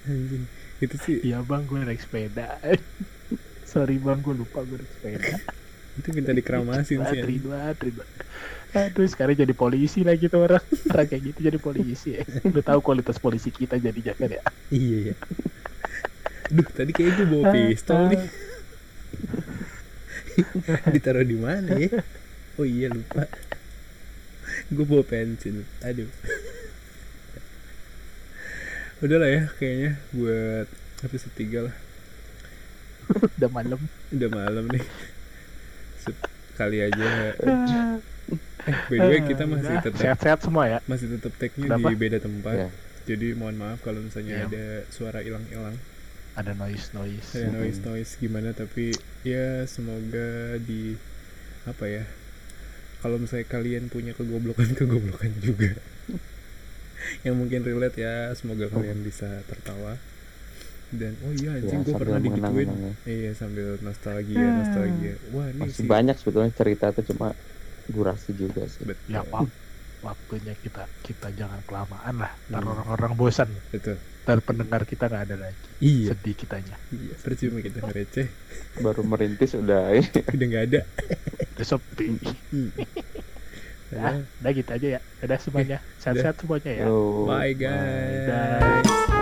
Anjing 0.07 0.45
itu 0.77 0.97
sih. 1.01 1.15
Iya 1.25 1.41
bang 1.41 1.65
gue 1.65 1.81
naik 1.81 2.01
sepeda. 2.05 2.61
Sorry 3.71 3.97
bang 3.97 4.21
gue 4.21 4.35
lupa 4.37 4.61
gue 4.65 4.77
naik 4.81 4.93
sepeda. 5.01 5.35
Itu 5.97 6.09
minta 6.13 6.33
dikeramasin 6.37 7.01
sih. 7.09 7.21
Ridwan, 7.25 7.73
Ridwan. 7.81 8.09
Aduh 8.77 9.09
sekarang 9.09 9.41
jadi 9.41 9.57
polisi 9.57 10.05
lagi 10.05 10.29
tuh 10.29 10.45
orang. 10.45 10.65
Orang 10.93 11.07
kayak 11.09 11.23
gitu 11.33 11.39
jadi 11.49 11.59
polisi 11.59 12.21
ya. 12.21 12.25
Lu 12.45 12.61
tahu 12.61 12.85
kualitas 12.85 13.17
polisi 13.17 13.49
kita 13.49 13.81
jadi 13.81 14.13
jangan 14.13 14.29
ya. 14.37 14.43
Iya 14.69 14.99
ya 15.13 15.17
duh 16.47 16.67
tadi 16.71 16.95
kayak 16.95 17.11
gue 17.19 17.27
bawa 17.27 17.45
pistol 17.51 18.01
nih. 18.11 18.23
Ditaruh 20.95 21.27
di 21.27 21.37
mana 21.39 21.75
ya? 21.75 21.91
Oh 22.57 22.67
iya 22.67 22.89
lupa 22.93 23.27
gue 24.75 24.85
bawa 24.85 25.05
pensil. 25.05 25.63
Aduh. 25.83 26.09
Udahlah 29.05 29.29
ya 29.29 29.43
kayaknya 29.61 30.01
buat 30.11 30.67
episode 31.05 31.35
3 31.37 31.67
lah. 31.69 31.75
Udah 33.37 33.51
malam. 33.53 33.81
Udah 34.09 34.31
malam 34.33 34.65
nih. 34.73 34.85
Sekali 36.55 36.79
aja. 36.81 37.07
Eh 38.67 38.77
by 38.91 38.97
the 38.99 39.07
way 39.07 39.21
kita 39.23 39.45
masih 39.47 39.71
Udah, 39.71 39.85
tetap 39.85 40.01
Sehat-sehat 40.03 40.39
semua 40.43 40.65
ya. 40.67 40.79
masih 40.91 41.07
tetap 41.15 41.31
tag-nya 41.39 41.79
di 41.79 41.95
beda 41.95 42.19
tempat. 42.19 42.55
Ya. 42.57 42.69
jadi 43.07 43.39
mohon 43.39 43.55
maaf 43.55 43.79
kalau 43.87 44.03
misalnya 44.03 44.43
Iya. 44.43 44.47
ada 44.51 44.65
suara 44.91 45.23
hilang-hilang. 45.23 45.79
Ada 46.35 46.53
noise-noise. 46.59 47.31
Ada 47.39 47.49
noise 47.55 47.79
noise 47.87 48.19
gimana 48.19 48.51
tapi 48.51 48.91
ya 49.23 49.63
semoga 49.71 50.59
di 50.59 50.99
apa 51.63 51.85
ya 51.87 52.05
kalau 53.07 53.17
misalnya 53.17 53.47
kalian 53.47 53.87
punya 53.87 54.11
kegoblokan 54.13 54.75
kegoblokan 54.83 55.31
juga. 55.39 55.79
Yang 57.23 57.37
mungkin 57.39 57.61
relate 57.63 58.03
ya 58.03 58.35
semoga 58.35 58.67
kalian 58.67 58.99
bisa 59.01 59.47
tertawa. 59.47 59.95
Dan 60.87 61.15
oh 61.23 61.31
iya 61.31 61.59
anjing 61.59 61.83
Ya, 61.83 61.87
gue 61.87 61.95
sambil 61.95 62.03
pernah 62.03 62.19
digituin. 62.19 62.69
ya. 62.71 62.93
iya 63.07 63.31
sambil 63.35 63.69
nostalgia 63.79 64.43
nostalgia. 64.43 65.15
Wah 65.31 65.47
ini 65.51 65.59
masih 65.63 65.83
sih. 65.83 65.87
banyak 65.87 66.17
sebetulnya 66.19 66.51
cerita 66.51 66.87
tuh 66.91 67.05
cuma 67.07 67.29
durasi 67.87 68.31
juga 68.35 68.67
sih. 68.67 68.83
Betul. 68.83 69.11
Ya 69.11 69.23
pak 69.23 69.47
Waktunya 70.07 70.55
kita 70.55 70.87
kita 71.03 71.35
jangan 71.35 71.59
kelamaan 71.67 72.15
lah. 72.17 72.31
Ntar 72.47 72.63
Hmm. 72.63 72.73
orang-orang 72.73 73.13
bosan. 73.13 73.51
Betul. 73.69 73.99
Dan 74.23 74.39
pendengar 74.41 74.83
kita 74.83 75.07
nggak 75.07 75.25
ada 75.27 75.37
lagi. 75.41 75.67
Iya. 75.79 76.15
Sedih 76.15 76.35
kitanya. 76.35 76.79
Iya 76.89 77.15
percuma 77.19 77.59
kita 77.59 77.79
ngereceh. 77.83 78.27
Baru 78.79 79.03
merintis 79.03 79.53
udah 79.53 79.91
udah 80.35 80.47
nggak 80.47 80.65
ada. 80.65 80.81
Udah 81.53 81.67
sepi. 81.67 82.07
Nah, 83.89 84.19
udah 84.19 84.51
gitu 84.53 84.71
aja 84.73 84.89
ya. 84.95 85.01
Udah 85.21 85.39
semuanya. 85.39 85.79
Sehat-sehat 85.99 86.39
semuanya 86.39 86.71
ya. 86.73 86.85
Yo. 86.87 87.27
bye 87.27 87.51
Bye. 87.51 87.55
guys 87.57 89.15